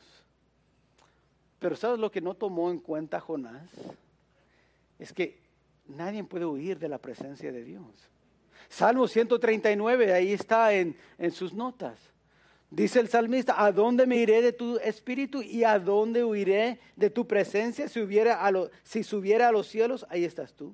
[1.60, 3.70] Pero ¿sabes lo que no tomó en cuenta Jonás?
[4.98, 5.40] Es que
[5.88, 8.11] nadie puede huir de la presencia de Dios.
[8.72, 10.96] Salmo 139, ahí está en,
[11.32, 12.00] sus notas.
[12.70, 17.10] Dice el salmista, ¿a dónde me iré de tu espíritu y a dónde huiré de
[17.10, 17.90] tu presencia?
[17.90, 20.74] Si, hubiera a si subiera a los cielos, ahí estás tú.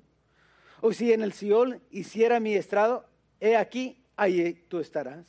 [0.80, 3.04] O si en el Seol hiciera mi estrado,
[3.40, 5.26] he aquí, ahí tú estarás.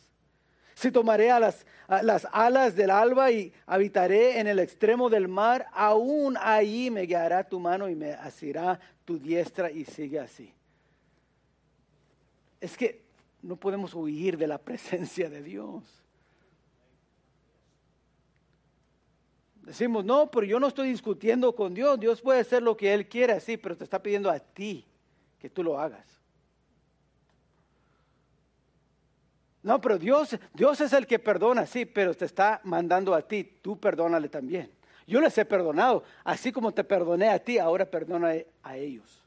[0.75, 1.65] Si tomaré a las,
[2.03, 7.49] las alas del alba y habitaré en el extremo del mar, aún ahí me guiará
[7.49, 10.53] tu mano y me asirá tu diestra y sigue así.
[12.59, 13.01] Es que
[13.41, 15.83] no podemos huir de la presencia de Dios.
[19.61, 21.99] Decimos, no, pero yo no estoy discutiendo con Dios.
[21.99, 24.85] Dios puede hacer lo que Él quiera, sí, pero te está pidiendo a ti
[25.37, 26.05] que tú lo hagas.
[29.61, 33.43] No, pero Dios, Dios es el que perdona, sí, pero te está mandando a ti,
[33.43, 34.71] tú perdónale también.
[35.05, 38.33] Yo les he perdonado, así como te perdoné a ti, ahora perdona
[38.63, 39.21] a ellos.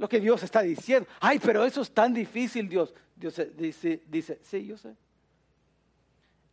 [0.00, 1.06] Lo que Dios está diciendo.
[1.20, 2.94] Ay, pero eso es tan difícil, Dios.
[3.14, 4.96] Dios dice, sí, yo sé.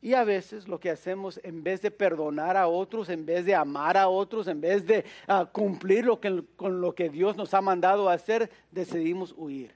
[0.02, 3.56] Y a veces lo que hacemos, en vez de perdonar a otros, en vez de
[3.56, 7.54] amar a otros, en vez de ah, cumplir lo que, con lo que Dios nos
[7.54, 9.74] ha mandado a hacer, decidimos huir.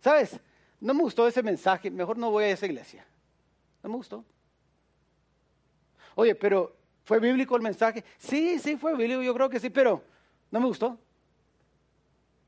[0.00, 0.40] ¿Sabes?
[0.80, 3.06] No me gustó ese mensaje, mejor no voy a esa iglesia.
[3.84, 4.24] No me gustó.
[6.16, 6.74] Oye, pero
[7.04, 8.02] ¿fue bíblico el mensaje?
[8.18, 10.02] Sí, sí, fue bíblico, yo creo que sí, pero
[10.50, 10.98] no me gustó.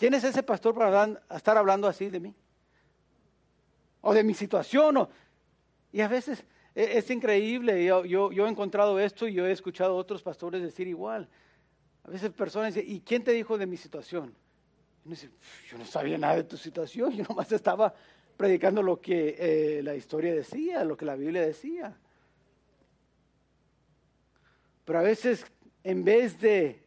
[0.02, 2.34] ¿Quién es ese pastor para estar hablando así de mí?
[4.00, 5.08] O de mi situación.
[5.92, 6.44] Y a veces
[6.74, 10.88] e, es, increíble, yo, he encontrado esto y yo he escuchado a otros pastores decir
[10.88, 11.28] igual.
[12.02, 14.34] A veces personas dicen, ¿y quién te dijo de mi situación?
[15.70, 17.94] yo no sabía nada de tu situación, yo nomás estaba
[18.36, 21.96] predicando lo que eh, la historia decía, lo que la Biblia decía.
[24.84, 25.46] Pero a veces,
[25.84, 26.81] en vez de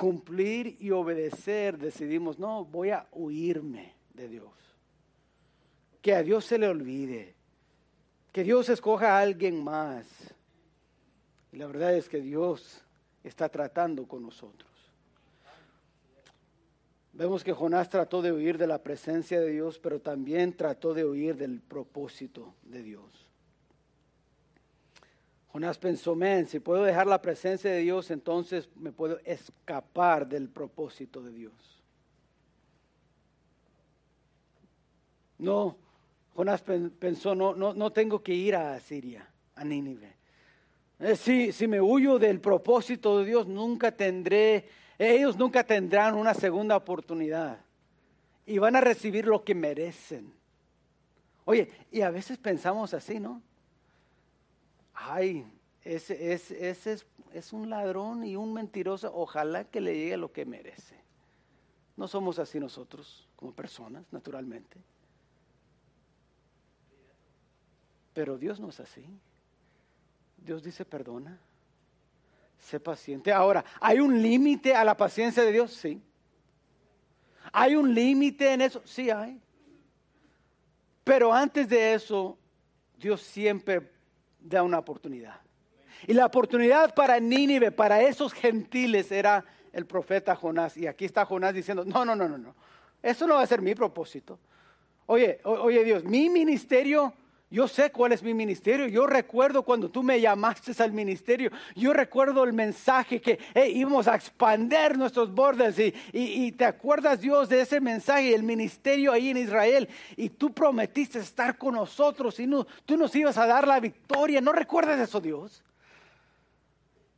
[0.00, 4.50] cumplir y obedecer, decidimos, no, voy a huirme de Dios.
[6.00, 7.34] Que a Dios se le olvide
[8.32, 10.06] que Dios escoja a alguien más.
[11.52, 12.82] Y la verdad es que Dios
[13.24, 14.70] está tratando con nosotros.
[17.12, 21.04] Vemos que Jonás trató de huir de la presencia de Dios, pero también trató de
[21.04, 23.29] huir del propósito de Dios.
[25.52, 30.48] Jonás pensó, men, si puedo dejar la presencia de Dios, entonces me puedo escapar del
[30.48, 31.82] propósito de Dios.
[35.38, 35.76] No,
[36.34, 40.14] Jonás pensó, no, no, no tengo que ir a Siria, a Nínive.
[41.00, 46.34] Eh, si, si me huyo del propósito de Dios, nunca tendré, ellos nunca tendrán una
[46.34, 47.58] segunda oportunidad.
[48.46, 50.32] Y van a recibir lo que merecen.
[51.44, 53.42] Oye, y a veces pensamos así, ¿no?
[55.02, 55.46] Ay,
[55.82, 59.10] ese, es, es un ladrón y un mentiroso.
[59.14, 61.00] Ojalá que le llegue lo que merece.
[61.96, 64.76] No somos así nosotros como personas, naturalmente.
[68.12, 69.04] Pero Dios no es así.
[70.36, 71.38] Dios dice perdona.
[72.58, 73.32] Sé paciente.
[73.32, 75.72] Ahora, ¿hay un límite a la paciencia de Dios?
[75.72, 76.02] Sí.
[77.52, 78.82] ¿Hay un límite en eso?
[78.84, 79.40] Sí hay.
[81.04, 82.36] Pero antes de eso,
[82.98, 83.90] Dios siempre
[84.40, 85.40] da una oportunidad.
[86.06, 90.76] Y la oportunidad para Nínive, para esos gentiles, era el profeta Jonás.
[90.76, 92.54] Y aquí está Jonás diciendo, no, no, no, no, no.
[93.02, 94.38] Eso no va a ser mi propósito.
[95.06, 97.12] Oye, oye Dios, mi ministerio
[97.50, 98.86] yo sé cuál es mi ministerio.
[98.86, 101.50] Yo recuerdo cuando tú me llamaste al ministerio.
[101.74, 103.40] Yo recuerdo el mensaje que
[103.74, 105.76] íbamos a expander nuestros bordes.
[106.12, 109.88] Y, te acuerdas, Dios, de ese mensaje, el ministerio ahí en Israel.
[110.16, 112.48] Y tú prometiste estar con nosotros y
[112.86, 114.40] tú nos ibas a dar la victoria.
[114.40, 115.64] ¿No recuerdas eso, Dios?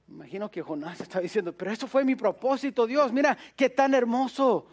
[0.09, 3.13] Imagino que Jonás está diciendo, pero eso fue mi propósito, Dios.
[3.13, 4.67] Mira, qué tan hermoso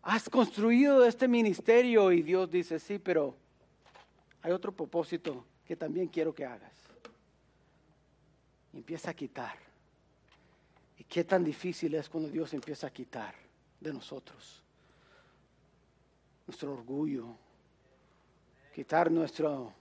[0.00, 2.12] has construido este ministerio.
[2.12, 3.41] Y Dios dice, sí, pero
[4.42, 6.72] hay otro propósito que también quiero que hagas.
[8.72, 9.56] Empieza a quitar.
[10.98, 13.34] ¿Y qué tan difícil es cuando Dios empieza a quitar
[13.80, 14.62] de nosotros?
[16.46, 17.36] Nuestro orgullo,
[18.74, 19.72] quitar nuestro,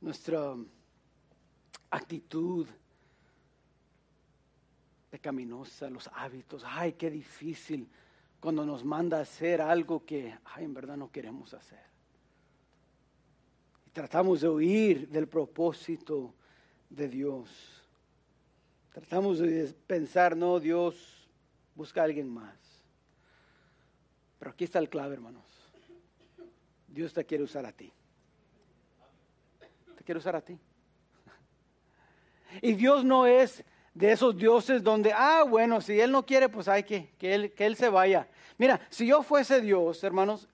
[0.00, 0.54] nuestra
[1.90, 2.66] actitud
[5.10, 6.62] pecaminosa, los hábitos.
[6.64, 7.86] Ay, qué difícil
[8.40, 11.91] cuando nos manda a hacer algo que, ay, en verdad no queremos hacer.
[13.92, 16.34] Tratamos de huir del propósito
[16.88, 17.50] de Dios.
[18.92, 21.28] Tratamos de pensar, no, Dios
[21.74, 22.54] busca a alguien más.
[24.38, 25.44] Pero aquí está el clave, hermanos.
[26.88, 27.92] Dios te quiere usar a ti.
[29.96, 30.58] Te quiere usar a ti.
[32.60, 33.64] Y Dios no es
[33.94, 37.52] de esos dioses donde, ah, bueno, si Él no quiere, pues hay que, que Él,
[37.52, 38.28] que él se vaya.
[38.58, 40.48] Mira, si yo fuese Dios, hermanos,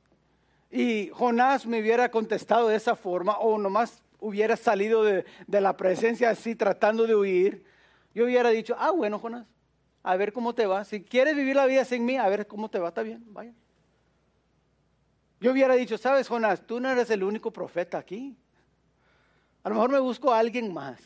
[0.70, 6.30] y Jonás me hubiera contestado de esa forma, o nomás hubiera salido de, la presencia
[6.30, 7.64] así tratando de huir,
[8.14, 9.46] yo hubiera dicho, ah, bueno, Jonás,
[10.02, 10.84] a ver cómo te va.
[10.84, 13.52] Si quieres vivir la vida sin mí, a ver cómo te va, está bien, vaya.
[15.40, 18.36] Yo hubiera dicho, sabes, Jonás, tú no eres el único profeta aquí.
[19.62, 20.98] A lo mejor me busco a alguien más.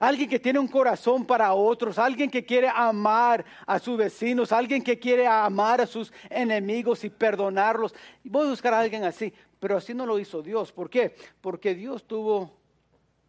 [0.00, 4.82] Alguien que tiene un corazón para otros, alguien que quiere amar a sus vecinos, alguien
[4.82, 7.94] que quiere amar a sus enemigos y perdonarlos.
[8.24, 9.30] Voy a buscar a alguien así,
[9.60, 10.72] pero así no lo hizo Dios.
[10.72, 11.14] ¿Por qué?
[11.42, 12.50] Porque Dios tuvo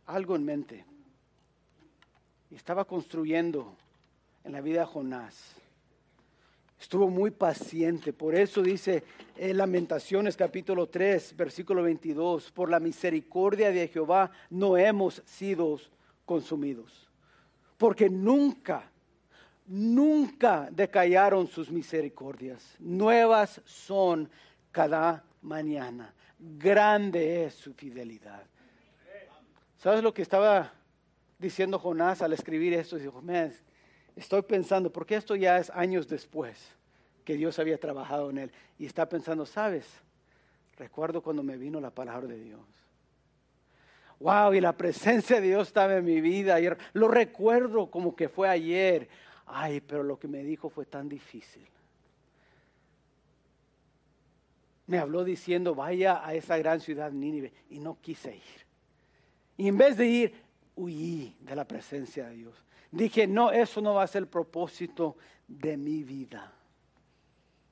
[0.06, 0.86] algo en mente.
[2.50, 3.76] Estaba construyendo
[4.46, 5.56] en la vida de Jonás.
[6.80, 8.14] Estuvo muy paciente.
[8.14, 9.04] Por eso dice
[9.36, 15.78] en Lamentaciones capítulo 3, versículo 22, por la misericordia de Jehová no hemos sido
[16.32, 17.10] consumidos.
[17.78, 18.90] Porque nunca,
[19.68, 22.74] nunca decallaron sus misericordias.
[22.80, 24.30] Nuevas son
[24.72, 26.14] cada mañana.
[26.40, 28.44] Grande es su fidelidad.
[29.78, 30.72] ¿Sabes lo que estaba
[31.38, 32.96] diciendo Jonás al escribir esto?
[32.96, 33.22] Dijo,
[34.16, 36.56] estoy pensando, porque esto ya es años después
[37.26, 38.52] que Dios había trabajado en él.
[38.80, 39.86] Y está pensando, ¿sabes?
[40.78, 42.62] Recuerdo cuando me vino la palabra de Dios.
[44.22, 46.54] Wow, y la presencia de Dios estaba en mi vida.
[46.54, 46.78] Ayer.
[46.94, 49.10] Lo recuerdo como que fue ayer.
[49.48, 51.66] Ay, pero lo que me dijo fue tan difícil.
[54.86, 57.52] Me habló diciendo, vaya a esa gran ciudad Nínive.
[57.72, 58.62] Y no quise ir.
[59.58, 60.34] Y en vez de ir,
[60.76, 62.64] huí de la presencia de Dios.
[62.92, 65.18] Dije, no, eso no va a ser el propósito
[65.48, 66.54] de mi vida.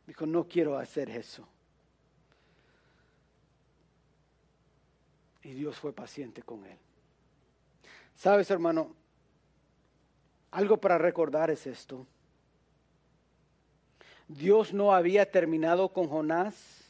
[0.07, 1.47] Dijo, no quiero hacer eso.
[5.49, 6.77] Y Dios fue paciente con él.
[8.13, 8.93] Sabes, hermano,
[10.51, 12.05] algo para recordar es esto.
[14.27, 16.83] Dios no había terminado con Jonás,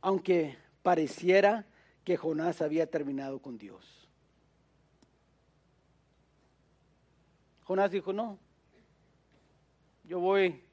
[0.00, 1.64] aunque pareciera
[2.02, 4.08] que Jonás había terminado con Dios.
[7.62, 8.40] Jonás dijo, no,
[10.02, 10.64] yo voy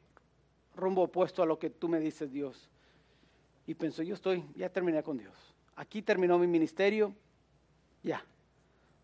[0.76, 2.68] rumbo opuesto a lo que tú me dices, Dios.
[3.68, 5.49] Y pensó, yo estoy, ya terminé con Dios.
[5.80, 7.16] Aquí terminó mi ministerio,
[8.04, 8.22] ya.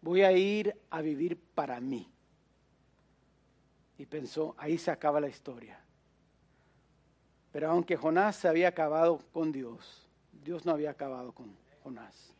[0.01, 2.11] Voy a ir a vivir para mí.
[3.97, 5.79] Y pensó, ahí se acaba la historia.
[7.53, 10.05] Pero aunque Jonás se había acabado con Dios,
[10.43, 12.33] Dios no había acabado con Jonás.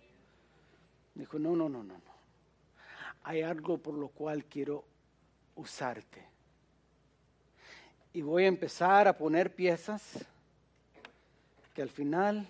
[1.14, 2.16] Dijo, no, no, no, no, no.
[3.24, 4.84] Hay algo por lo cual quiero
[5.56, 6.26] usarte.
[8.12, 10.26] Y voy a empezar a poner piezas
[11.74, 12.46] que al final,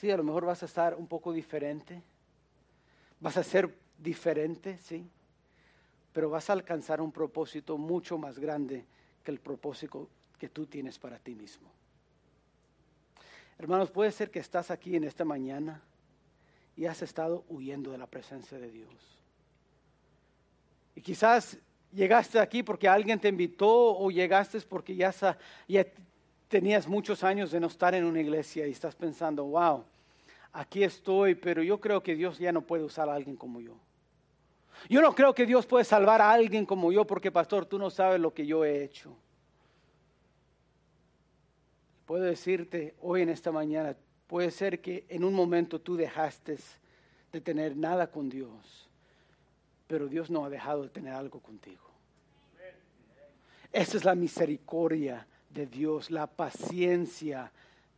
[0.00, 2.02] sí, a lo mejor vas a estar un poco diferente,
[3.20, 5.08] vas a ser diferente, sí,
[6.12, 8.84] pero vas a alcanzar un propósito mucho más grande
[9.24, 11.68] que el propósito que tú tienes para ti mismo.
[13.58, 15.82] Hermanos, puede ser que estás aquí en esta mañana
[16.76, 18.92] y has estado huyendo de la presencia de Dios.
[20.94, 21.58] Y quizás
[21.92, 25.14] llegaste aquí porque alguien te invitó o llegaste porque ya,
[25.66, 25.86] ya
[26.48, 29.84] tenías muchos años de no estar en una iglesia y estás pensando, wow,
[30.52, 33.74] aquí estoy, pero yo creo que Dios ya no puede usar a alguien como yo.
[34.88, 37.90] Yo no creo que Dios puede salvar a alguien como yo porque, pastor, tú no
[37.90, 39.16] sabes lo que yo he hecho.
[42.04, 46.58] Puedo decirte hoy en esta mañana, puede ser que en un momento tú dejaste
[47.32, 48.86] de tener nada con Dios
[49.86, 51.84] pero Dios no ha dejado de tener algo contigo.
[53.72, 55.26] Esa es la misericordia
[55.56, 57.50] de Dios, la paciencia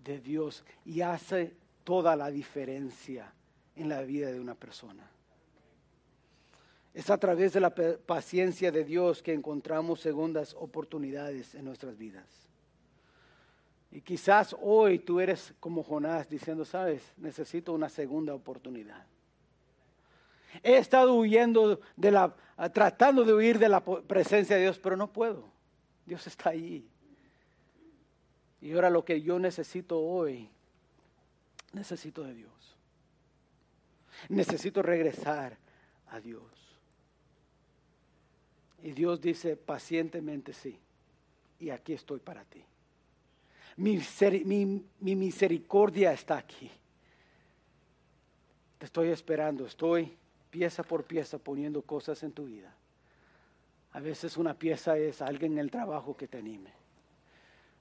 [0.04, 3.32] de Dios y hace toda la diferencia
[3.74, 5.11] en la vida de una persona.
[6.94, 12.26] Es a través de la paciencia de Dios que encontramos segundas oportunidades en nuestras vidas.
[13.90, 19.04] Y quizás hoy tú eres como Jonás diciendo, sabes, necesito una segunda oportunidad.
[20.62, 22.34] He estado huyendo de la,
[22.72, 25.44] tratando de huir de la presencia de Dios, pero no puedo.
[26.06, 26.88] Dios está ahí.
[28.61, 30.48] Y ahora lo que yo necesito hoy,
[31.72, 32.76] necesito de Dios.
[34.28, 35.56] Necesito regresar
[36.09, 36.42] a Dios.
[38.82, 40.78] Y Dios dice pacientemente, sí,
[41.61, 42.64] y aquí estoy para ti.
[43.76, 44.00] Mi,
[45.00, 46.70] mi misericordia está aquí.
[48.78, 50.16] Te estoy esperando, estoy
[50.50, 52.74] pieza por pieza poniendo cosas en tu vida.
[53.92, 56.72] A veces una pieza es alguien en el trabajo que te anime.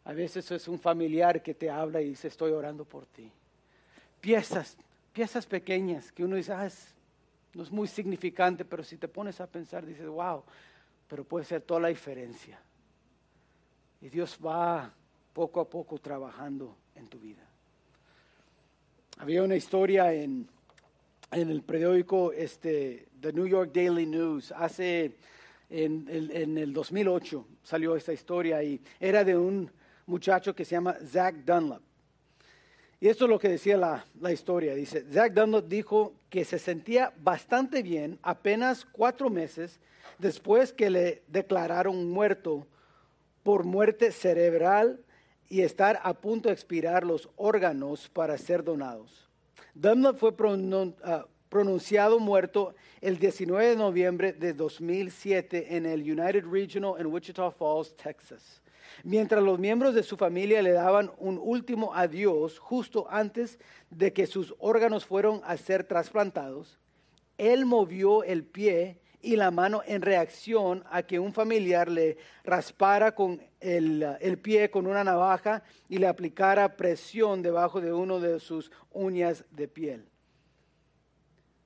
[0.07, 3.29] A veces es un familiar que te habla y dice, estoy orando por ti.
[4.21, 4.77] Piezas,
[5.11, 6.69] piezas pequeñas que uno dice, ah,
[7.53, 10.43] no es muy significante, pero si te pones a pensar, dices, wow,
[11.09, 12.57] pero puede ser toda la diferencia.
[13.99, 14.93] Y Dios va
[15.33, 17.43] poco a poco trabajando en tu vida.
[19.17, 20.47] Había una historia en
[21.31, 25.17] en el periódico este, The New York Daily News hace
[25.69, 29.69] en, en, el 2008 salió esta historia y era de un
[30.07, 31.81] muchacho que se llama Zach Dunlap.
[32.99, 34.73] Y esto es lo que decía la, la, historia.
[34.73, 39.79] Dice, Zach Dunlap dijo que se sentía bastante bien apenas cuatro meses
[40.17, 42.65] después que le declararon muerto
[43.43, 44.99] por muerte cerebral
[45.47, 49.29] y estar a punto de expirar los órganos para ser donados.
[49.75, 50.33] Dunlap fue
[51.03, 57.51] ah, pronunciado muerto el 19 de noviembre de 2007 en el United Regional en Wichita
[57.51, 58.61] Falls, Texas.
[59.03, 64.27] Mientras los miembros de su familia le daban un último adiós justo antes de que
[64.27, 66.79] sus órganos fueron a ser trasplantados,
[67.37, 73.13] él movió el pie y la mano en reacción a que un familiar le raspara
[73.13, 78.71] con el, pie con una navaja y le aplicara presión debajo de uno de sus
[78.91, 80.05] uñas de piel.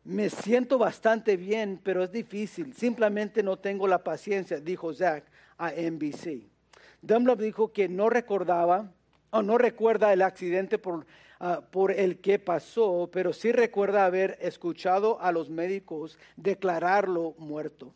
[0.03, 2.73] Me siento bastante bien, pero es difícil.
[2.73, 5.23] Simplemente no tengo la paciencia, dijo Zach
[5.57, 6.51] a NBC.
[7.02, 8.91] Dunlop dijo que no recordaba
[9.32, 11.06] o no recuerda el accidente por,
[11.39, 17.93] ah, por el que pasó, pero sí recuerda haber escuchado a los médicos declararlo muerto.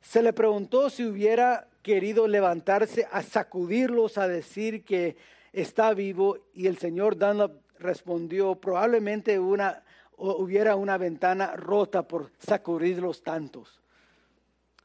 [0.00, 5.16] Se le preguntó si hubiera querido levantarse a sacudirlos, a decir que
[5.52, 13.80] está vivo, y el señor Dunlop respondió, probablemente hubiera una ventana rota por sacudirlos tantos.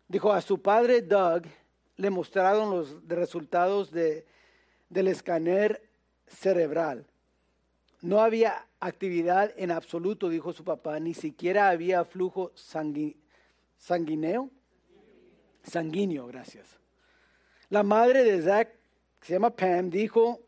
[0.08, 1.44] Dijo a su padre Doug,
[1.98, 4.26] le mostraron los resultados de,
[4.90, 5.82] del escáner
[6.28, 7.06] cerebral.
[8.02, 14.50] No había actividad en absoluto, dijo su papá, ni siquiera había flujo sanguíneo.
[15.64, 16.78] Sanguíneo, gracias.
[17.70, 18.70] La madre de Zach,
[19.22, 20.40] se llama Pam, dijo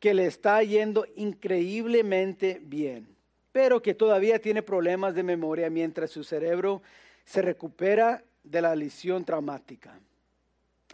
[0.00, 3.16] que le está yendo increíblemente bien,
[3.52, 6.82] pero que todavía tiene problemas de memoria mientras su cerebro
[7.24, 9.98] se recupera de la lesión traumática.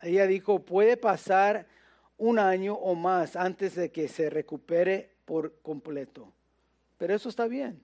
[0.02, 1.66] Ella dijo, puede pasar
[2.16, 6.32] un año o más antes de que se recupere por completo.
[6.98, 7.82] Pero eso está bien.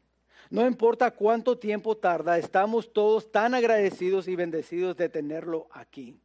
[0.50, 6.18] No importa cuánto tiempo tarda, estamos todos tan agradecidos y bendecidos de tenerlo aquí.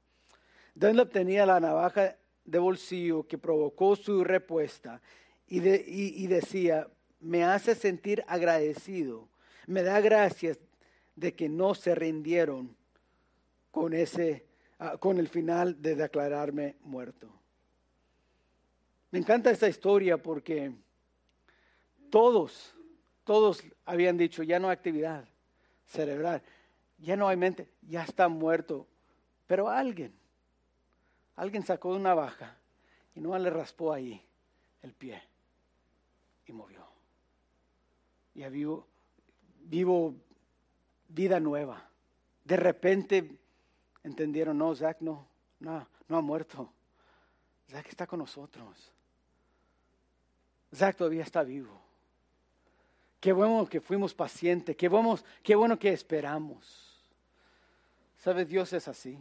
[0.73, 5.01] Dunlop tenía la navaja de bolsillo que provocó su respuesta
[5.47, 6.87] y, y decía,
[7.19, 9.27] me hace sentir agradecido,
[9.67, 10.59] me da gracias
[11.15, 12.75] de que no se rindieron
[13.71, 14.44] con ese
[14.77, 17.29] Ah, con el final de declararme muerto.
[19.11, 20.73] Me encanta esta historia porque
[22.09, 22.73] todos,
[23.23, 25.25] todos habían dicho, ya no hay actividad
[25.85, 26.41] cerebral,
[26.97, 28.85] ya no hay mente, ya está muerto.
[29.47, 30.13] Pero alguien,
[31.37, 32.57] alguien sacó una baja
[33.15, 34.21] y no le raspó ahí
[34.81, 35.21] el pie
[36.47, 36.85] y movió.
[38.33, 38.85] Y vivo,
[39.61, 40.15] vivo
[41.07, 41.89] vida nueva.
[42.43, 43.37] De repente
[44.05, 45.27] entendieron, no, Zach no,
[45.59, 46.71] no, no ha muerto.
[47.69, 48.91] Zach está con nosotros.
[50.73, 51.81] Zach todavía está vivo.
[53.19, 57.03] Qué bueno que fuimos pacientes, qué bueno, qué bueno que esperamos.
[58.19, 58.47] ¿Sabes?
[58.47, 59.17] Dios es así.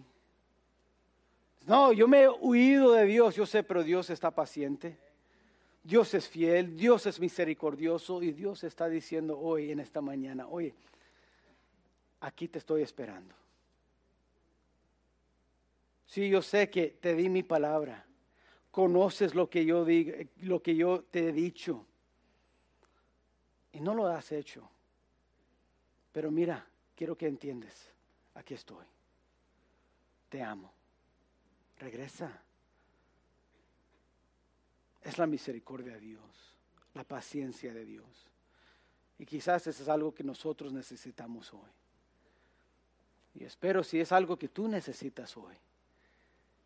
[1.66, 4.98] No, yo me he huido de Dios, yo sé, pero Dios está paciente.
[5.82, 10.74] Dios es fiel, Dios es misericordioso y Dios está diciendo hoy, en esta mañana, oye,
[12.20, 13.34] aquí te estoy esperando.
[16.14, 18.06] Sí, yo sé que te di mi palabra.
[18.70, 20.12] Conoces lo que yo digo,
[20.42, 21.84] lo que yo te he dicho.
[23.72, 24.70] Y no lo has hecho.
[26.12, 27.90] Pero mira, quiero que entiendes.
[28.34, 28.84] Aquí estoy.
[30.28, 30.72] Te amo.
[31.80, 32.40] Regresa.
[35.02, 36.54] Es la misericordia de Dios,
[36.94, 38.28] la paciencia de Dios.
[39.18, 41.72] Y quizás eso es algo que nosotros necesitamos hoy.
[43.34, 45.56] Y espero si es algo que tú necesitas hoy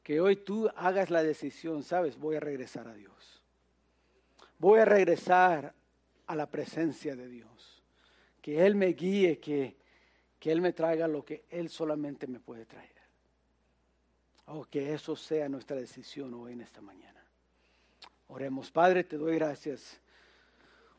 [0.09, 3.43] que hoy tú hagas la decisión, sabes, voy a regresar a Dios.
[4.59, 5.75] Voy a regresar
[6.27, 7.83] a la presencia de Dios.
[8.41, 9.77] Que Él me guíe, que,
[10.39, 12.97] que Él me traiga lo que Él solamente me puede traer.
[14.47, 17.23] Oh, que eso sea nuestra decisión hoy en esta mañana.
[18.29, 20.01] Oremos, Padre, te doy gracias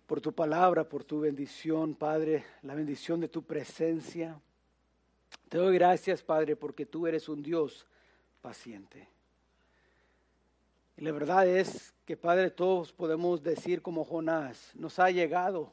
[0.06, 4.40] por tu palabra, por tu bendición, Padre, la bendición de tu presencia.
[5.50, 7.89] Te doy gracias, Padre, porque tú eres un Dios
[8.42, 9.08] paciente.
[10.98, 15.72] Y la verdad es que, Padre, todos podemos decir como Jonás, nos ha llegado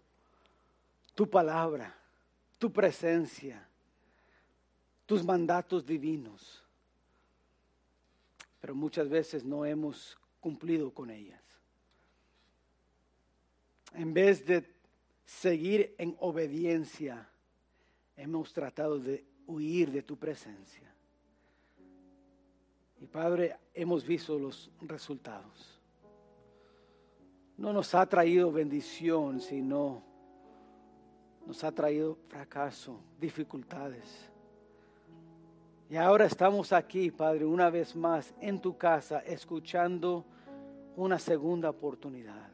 [1.14, 1.96] tu palabra,
[2.58, 3.66] tu presencia,
[5.04, 6.62] tus mandatos divinos.
[8.60, 11.42] Pero muchas veces no hemos cumplido con ellas.
[13.94, 14.68] En vez de
[15.24, 17.28] seguir en obediencia,
[18.16, 20.95] hemos tratado de huir de tu presencia.
[23.06, 25.80] Y Padre, hemos visto los resultados.
[27.56, 30.02] No nos ha traído bendición, sino
[31.46, 34.28] nos ha traído fracaso, dificultades.
[35.88, 40.24] Y ahora estamos aquí, Padre, una vez más en tu casa, escuchando
[40.96, 42.50] una segunda oportunidad,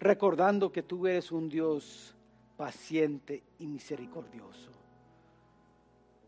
[0.00, 2.16] recordando que tú eres un Dios
[2.56, 4.77] paciente y misericordioso.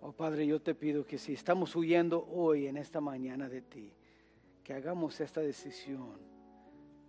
[0.02, 3.92] Oh Padre, yo te pido que si estamos huyendo hoy en esta mañana de ti,
[4.64, 6.18] que hagamos esta decisión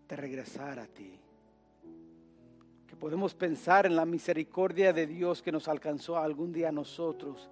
[0.09, 1.17] de regresar a ti.
[2.85, 7.49] Que podemos pensar en la misericordia de Dios que nos alcanzó algún día a nosotros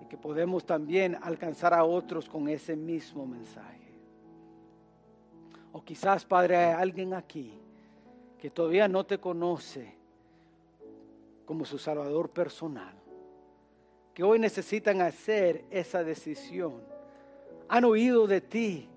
[0.00, 3.92] y que podemos también alcanzar a otros con ese mismo mensaje.
[5.72, 7.52] O quizás, Padre, hay alguien aquí
[8.38, 9.96] que todavía no te conoce
[11.44, 13.03] como su Salvador personal
[14.14, 16.80] que hoy necesitan hacer esa decisión.
[17.68, 18.88] Han oído de ti,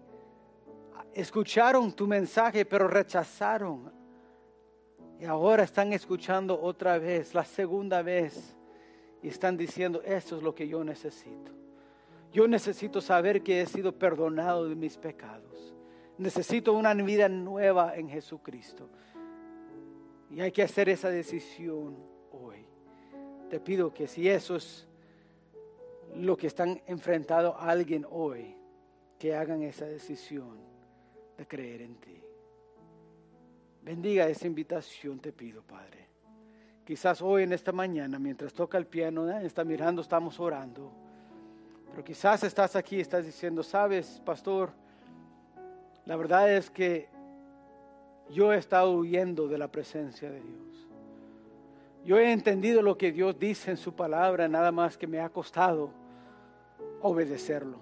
[1.13, 3.91] escucharon tu mensaje, pero rechazaron.
[5.19, 8.55] Y ahora están escuchando otra vez, la segunda vez,
[9.23, 11.51] y están diciendo, esto es lo que yo necesito.
[12.31, 15.73] Yo necesito saber que he sido perdonado de mis pecados.
[16.19, 18.89] Necesito una vida nueva en Jesucristo.
[20.29, 21.97] Y hay que hacer esa decisión
[22.31, 22.67] hoy.
[23.49, 24.86] Te pido que si eso es
[26.19, 28.55] lo que están enfrentando a alguien hoy,
[29.19, 30.57] que hagan esa decisión
[31.37, 32.21] de creer en ti.
[33.83, 36.07] Bendiga esa invitación, te pido, Padre.
[36.85, 40.91] Quizás hoy en esta mañana, mientras toca el piano, está mirando, estamos orando.
[41.91, 44.71] Pero quizás estás aquí estás diciendo, sabes, pastor,
[46.05, 47.09] la verdad es que
[48.29, 50.87] yo he estado huyendo de la presencia de Dios.
[52.05, 55.29] Yo he entendido lo que Dios dice en su palabra, nada más que me ha
[55.29, 55.91] costado
[57.01, 57.77] obedecerlo.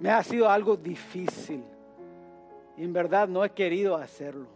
[0.00, 1.62] Me ha sido algo difícil
[2.76, 4.48] y en verdad no he querido hacerlo.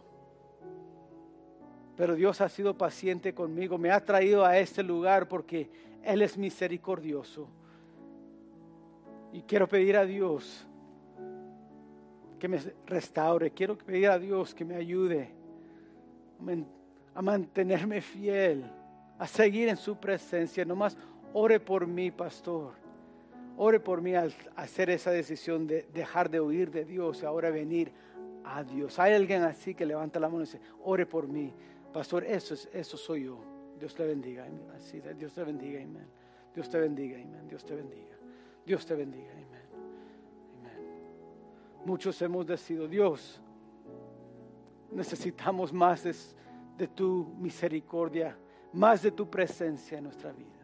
[1.97, 5.70] Pero Dios ha sido paciente conmigo, me ha traído a este lugar porque
[6.03, 7.49] Él es misericordioso.
[9.33, 10.66] Y quiero pedir a Dios
[12.39, 15.33] que me restaure, quiero pedir a Dios que me ayude
[17.14, 18.64] a mantenerme fiel,
[19.18, 20.64] a seguir en su presencia.
[20.64, 20.97] Nomás
[21.33, 22.86] ore por mí, pastor.
[23.59, 27.50] Ore por mí al hacer esa decisión de dejar de huir de Dios y ahora
[27.50, 27.90] venir
[28.44, 28.98] a Dios.
[28.98, 31.52] Hay alguien así que levanta la mano y dice, ore por mí.
[31.92, 33.38] Pastor, eso, es, eso soy yo.
[33.78, 34.46] Dios te bendiga.
[34.74, 35.82] Así, Dios te bendiga.
[35.82, 36.07] Amén.
[36.54, 37.16] Dios te bendiga.
[37.16, 37.48] Amén.
[37.48, 38.16] Dios te bendiga.
[38.64, 39.32] Dios te bendiga.
[39.32, 39.57] Amén.
[41.84, 43.40] Muchos hemos decidido, Dios,
[44.90, 48.36] necesitamos más de tu misericordia,
[48.72, 50.55] más de tu presencia en nuestra vida.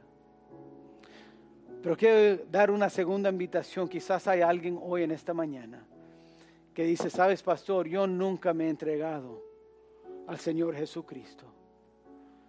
[1.83, 3.89] Pero quiero dar una segunda invitación.
[3.89, 5.85] Quizás hay alguien hoy en esta mañana
[6.72, 9.43] que dice, sabes, pastor, yo nunca me he entregado
[10.28, 11.45] al Señor Jesucristo.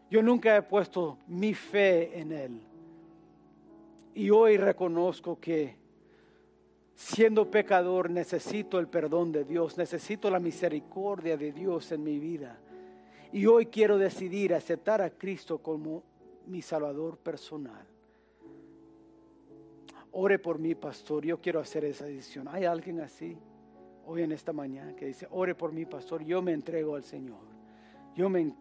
[0.10, 2.62] Yo nunca he puesto mi fe en Él.
[4.14, 5.76] Y hoy reconozco que
[6.94, 12.60] siendo pecador necesito el perdón de Dios, necesito la misericordia de Dios en mi vida.
[13.32, 16.04] Y hoy quiero decidir aceptar a Cristo como
[16.46, 17.93] mi Salvador personal.
[20.16, 22.48] Ore por mí, pastor, yo quiero hacer esa decisión.
[22.48, 23.36] ¿Hay alguien así
[24.06, 27.42] hoy en esta mañana que dice, ore por mí, pastor, yo me entrego al Señor?
[28.16, 28.54] Yo me,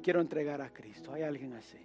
[0.00, 1.12] quiero entregar a Cristo.
[1.12, 1.78] ¿Hay alguien así?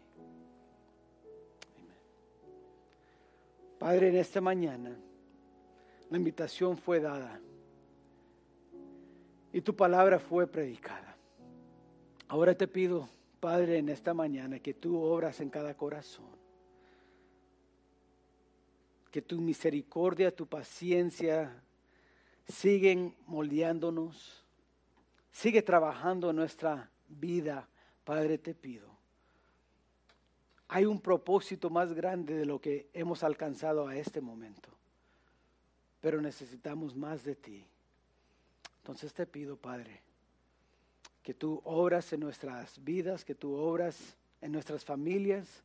[3.80, 4.96] Padre, en esta mañana
[6.12, 7.40] la invitación fue dada
[9.52, 11.18] y tu palabra fue predicada.
[12.28, 13.10] Ahora te pido,
[13.40, 16.37] Padre, en esta mañana que tú obras en cada corazón
[19.12, 21.62] que tu misericordia, tu paciencia
[22.48, 24.44] siguen moldeándonos,
[25.32, 27.68] sigue trabajando en nuestra vida,
[28.04, 28.88] Padre, te pido.
[30.70, 34.70] Hay un propósito más grande de lo que hemos alcanzado a este momento,
[36.02, 37.66] pero necesitamos más de ti.
[38.80, 40.02] Entonces te pido, Padre,
[41.24, 45.64] que tú obras en nuestras vidas, que tú obras en nuestras familias,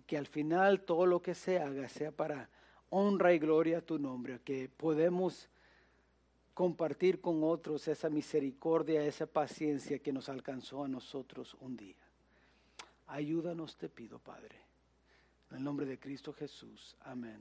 [0.00, 2.48] que al final todo lo que se haga sea para
[2.90, 5.48] honra y gloria a tu nombre, que podemos
[6.54, 11.96] compartir con otros esa misericordia, esa paciencia que nos alcanzó a nosotros un día.
[13.08, 14.56] Ayúdanos, te pido, Padre.
[15.50, 16.96] En el nombre de Cristo Jesús.
[17.00, 17.40] Amén.